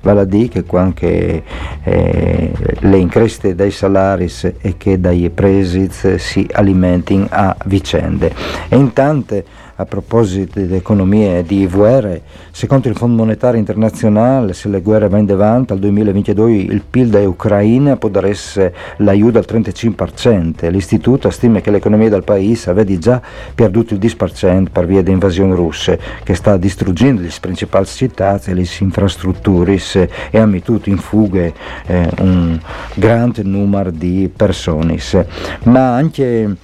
vale 0.02 0.20
a 0.20 0.24
dire 0.24 0.62
che 0.62 0.76
anche 0.76 1.42
eh, 1.90 2.52
le 2.78 2.98
increscite 2.98 3.56
dai 3.56 3.72
salari 3.72 4.30
e 4.60 4.76
che 4.76 5.00
dai 5.00 5.28
presi 5.30 5.88
si 5.90 6.46
alimentino 6.52 7.26
a 7.28 7.56
vicende. 7.64 8.32
E 8.68 8.76
intanto 8.76 9.42
a 9.80 9.86
proposito 9.86 10.60
di 10.60 10.74
economia 10.74 11.38
e 11.38 11.42
di 11.42 11.66
guerre, 11.66 12.22
secondo 12.50 12.88
il 12.88 12.96
Fondo 12.96 13.16
Monetario 13.16 13.58
Internazionale, 13.58 14.52
se 14.52 14.68
le 14.68 14.82
guerre 14.82 15.08
vanno 15.08 15.32
avanti, 15.32 15.72
al 15.72 15.78
2022 15.78 16.52
il 16.52 16.82
PIL 16.88 17.08
da 17.08 17.26
Ucraina 17.26 17.96
potrà 17.96 18.28
essere 18.28 18.74
l'aiuto 18.98 19.38
al 19.38 19.46
35%. 19.48 20.70
L'istituto 20.70 21.30
stima 21.30 21.60
che 21.60 21.70
l'economia 21.70 22.10
del 22.10 22.24
paese 22.24 22.68
aveva 22.68 22.98
già 22.98 23.22
perduto 23.54 23.94
il 23.94 24.00
10% 24.00 24.66
per 24.70 24.86
via 24.86 25.02
dell'invasione 25.02 25.54
russa, 25.54 25.96
che 26.22 26.34
sta 26.34 26.58
distruggendo 26.58 27.22
le 27.22 27.30
principali 27.40 27.86
città 27.86 28.38
e 28.44 28.54
le 28.54 28.66
infrastrutture 28.80 29.78
e 30.30 30.38
ha 30.38 30.46
messo 30.46 30.58
in 30.84 30.98
fuga 30.98 31.40
eh, 31.86 32.10
un 32.18 32.60
grande 32.94 33.42
numero 33.42 33.90
di 33.90 34.30
persone. 34.34 34.98
Ma 35.64 35.94
anche 35.94 36.56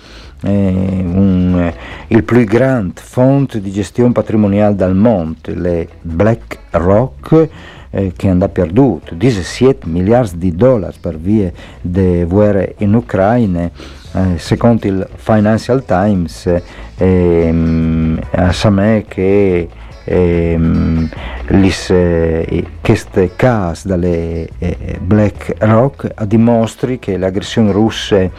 un, 0.51 1.73
il 2.09 2.25
più 2.25 2.45
grande 2.45 3.01
fonte 3.01 3.61
di 3.61 3.71
gestione 3.71 4.13
patrimoniale 4.13 4.75
del 4.75 4.95
mondo, 4.95 5.39
le 5.45 5.89
BlackRock, 6.03 7.49
eh, 7.91 8.13
che 8.15 8.29
hanno 8.29 8.49
perduto 8.49 9.15
17 9.15 9.87
miliardi 9.87 10.39
di 10.39 10.55
dollari 10.55 10.97
per 11.01 11.19
via 11.19 11.51
delle 11.81 12.25
guerre 12.25 12.75
in 12.79 12.95
Ucraina. 12.95 13.71
Eh, 14.13 14.39
secondo 14.39 14.87
il 14.87 15.07
Financial 15.15 15.85
Times, 15.85 16.51
ehm, 16.97 18.19
a 18.31 18.53
Samè 18.53 19.05
che 19.07 19.69
ehm, 20.07 21.09
lis, 21.49 21.91
eh, 21.91 22.65
queste 22.81 23.33
case 23.37 23.89
dalle 23.89 24.49
eh, 24.59 24.99
Black 25.01 25.55
Rock 25.59 26.25
dimostri 26.25 26.99
che 26.99 27.19
l'aggressione 27.19 27.73
russa 27.73 28.31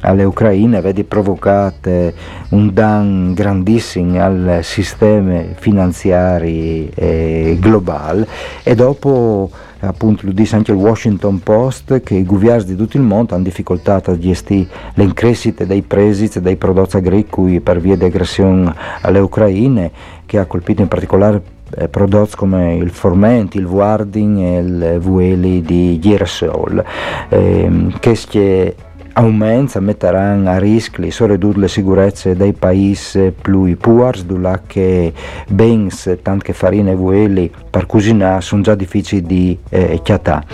alle 0.00 0.24
Ucraine 0.24 0.80
vede 0.80 1.04
provocate 1.04 2.14
un 2.50 2.72
danno 2.72 3.34
grandissimo 3.34 4.22
al 4.22 4.60
sistema 4.62 5.42
finanziario 5.54 6.88
eh, 6.94 7.56
globale 7.58 8.26
e 8.62 8.74
dopo 8.74 9.50
appunto 9.86 10.26
lo 10.26 10.32
dice 10.32 10.56
anche 10.56 10.72
il 10.72 10.76
Washington 10.76 11.40
Post 11.40 12.02
che 12.02 12.14
i 12.14 12.24
governi 12.24 12.66
di 12.66 12.76
tutto 12.76 12.96
il 12.96 13.02
mondo 13.02 13.34
hanno 13.34 13.44
difficoltà 13.44 14.02
a 14.04 14.18
gestire 14.18 14.68
le 14.94 15.04
increscite 15.04 15.66
dei 15.66 15.82
presidi 15.82 16.40
dei 16.40 16.56
prodotti 16.56 16.96
agricoli 16.96 17.60
per 17.60 17.80
via 17.80 17.96
di 17.96 18.04
aggressione 18.04 18.74
alle 19.00 19.18
Ucraine 19.18 19.90
che 20.26 20.38
ha 20.38 20.46
colpito 20.46 20.82
in 20.82 20.88
particolare 20.88 21.42
eh, 21.76 21.88
prodotti 21.88 22.36
come 22.36 22.76
il 22.76 22.90
formenti, 22.90 23.58
il 23.58 23.64
warding 23.64 24.38
e 24.38 24.58
il 24.58 24.98
vueli 25.00 25.62
di 25.62 25.98
girasol 25.98 26.84
eh, 27.28 27.92
che 27.98 28.74
aumenta, 29.16 29.80
metteranno 29.80 30.50
a 30.50 30.58
rischio 30.58 31.02
le 31.02 31.26
ridurre 31.26 31.60
le 31.60 31.68
sicurezze 31.68 32.36
dei 32.36 32.52
paesi 32.52 33.32
più 33.40 33.76
poveri, 33.76 34.26
dove 34.26 34.60
che 34.66 35.12
bens, 35.48 36.18
tante 36.22 36.52
farine 36.52 36.92
e 36.92 36.94
vueli 36.94 37.50
per 37.70 37.86
cucinare 37.86 38.40
sono 38.42 38.62
già 38.62 38.74
difficili 38.74 39.22
di 39.22 39.58
eh, 39.70 40.00
chiatare. 40.02 40.46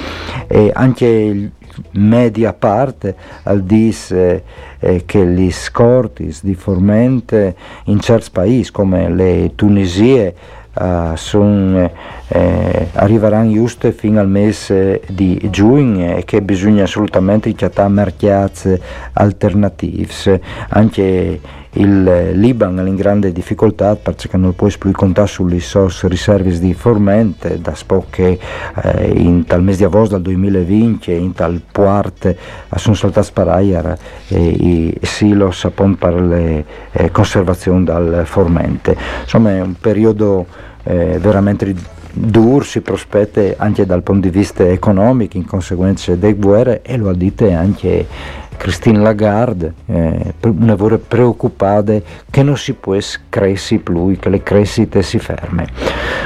E 0.47 0.71
anche 0.73 1.51
media 1.93 2.53
parte 2.53 3.17
al 3.45 3.63
dice 3.63 4.45
eh, 4.79 5.03
che 5.07 5.27
gli 5.27 5.51
scortis 5.51 6.45
di 6.45 6.55
formente 6.55 7.57
in 7.85 7.99
certi 8.01 8.31
paesi 8.31 8.71
come 8.71 9.09
le 9.09 9.53
Tunisie 9.55 10.35
uh, 10.75 11.15
son, 11.17 11.91
eh, 12.29 12.89
arriveranno 12.95 13.53
giuste 13.53 13.93
fino 13.93 14.21
al 14.21 14.29
mese 14.29 15.03
di 15.09 15.39
giugno 15.51 16.17
e 16.17 16.25
che 16.25 16.43
bisogna 16.43 16.85
assolutamente 16.85 17.53
chiamare 17.53 17.89
mercati 17.89 18.81
alternativi. 19.13 20.09
Anche 20.69 21.41
il 21.75 22.33
Liban 22.35 22.79
è 22.79 22.87
in 22.87 22.97
grande 22.97 23.33
difficoltà 23.33 23.97
perché 23.97 24.37
non 24.37 24.55
può 24.55 24.69
più 24.79 24.91
contare 24.91 25.29
sulle 25.29 25.61
sos 25.61 26.05
riserve 26.07 26.59
di 26.59 26.75
formente 26.75 27.61
da 27.61 27.75
che 28.11 28.39
eh, 28.83 29.13
in 29.15 29.45
tal 29.47 29.63
mese 29.63 29.79
di 29.79 29.85
agosto 29.85 30.15
del 30.15 30.23
2020 30.23 31.13
in 31.13 31.33
tal 31.33 31.63
parte 31.73 32.37
sono 32.77 32.95
saltati 32.95 33.27
sparare 33.27 33.99
eh, 34.29 34.39
i 34.39 34.99
silos 35.01 35.71
per 35.99 36.15
le 36.21 36.65
eh, 36.93 37.11
conservazioni 37.11 37.85
dal 37.85 38.23
formente 38.27 38.95
insomma 39.23 39.53
è 39.53 39.61
un 39.61 39.75
periodo 39.75 40.47
eh, 40.83 41.19
veramente 41.19 41.75
duro 42.13 42.65
si 42.65 42.83
prospetta 42.83 43.41
anche 43.57 43.87
dal 43.87 44.03
punto 44.03 44.29
di 44.29 44.39
vista 44.39 44.69
economico 44.69 45.39
in 45.39 45.47
conseguenza 45.47 46.15
delle 46.15 46.35
guerre 46.35 46.83
e 46.83 46.99
lo 46.99 47.09
ha 47.09 47.15
detto 47.15 47.51
anche 47.51 48.07
Christine 48.63 49.01
Lagarde, 49.01 49.75
eh, 49.87 50.35
una 50.43 50.77
vera 50.77 50.97
preoccupata 50.97 52.01
che 52.31 52.45
non 52.45 52.57
si 52.57 52.75
può 52.75 52.97
crescere 53.29 53.81
più, 53.81 54.17
che 54.17 54.29
le 54.29 54.41
crescite 54.45 55.03
si 55.03 55.19
ferme. 55.19 55.67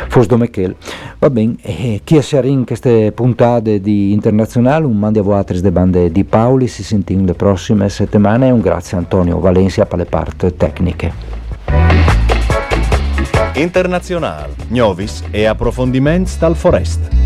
Forse 0.08 0.28
come 0.28 0.50
che. 0.50 0.76
Va 1.18 1.30
bene, 1.30 1.54
eh, 1.62 2.02
chi 2.04 2.20
sarà 2.20 2.46
in 2.46 2.66
queste 2.66 3.10
puntate 3.12 3.80
di 3.80 4.12
internazionale, 4.12 4.84
un 4.84 4.98
mandi 4.98 5.18
a 5.18 5.22
voi 5.22 5.42
de 5.46 5.72
bande 5.72 6.12
di 6.12 6.24
Paoli, 6.24 6.68
si 6.68 6.84
sentiamo 6.84 7.24
le 7.24 7.32
prossime 7.32 7.88
settimane 7.88 8.48
e 8.48 8.50
un 8.50 8.60
grazie 8.60 8.98
a 8.98 9.00
Antonio 9.00 9.40
Valencia 9.40 9.86
per 9.86 10.00
le 10.00 10.04
parti 10.04 10.54
tecniche. 10.54 11.12
Internazionale, 13.54 14.52
Novis 14.68 15.22
e 15.30 15.46
approfondimenti 15.46 16.32
dal 16.38 16.54
Forest. 16.54 17.25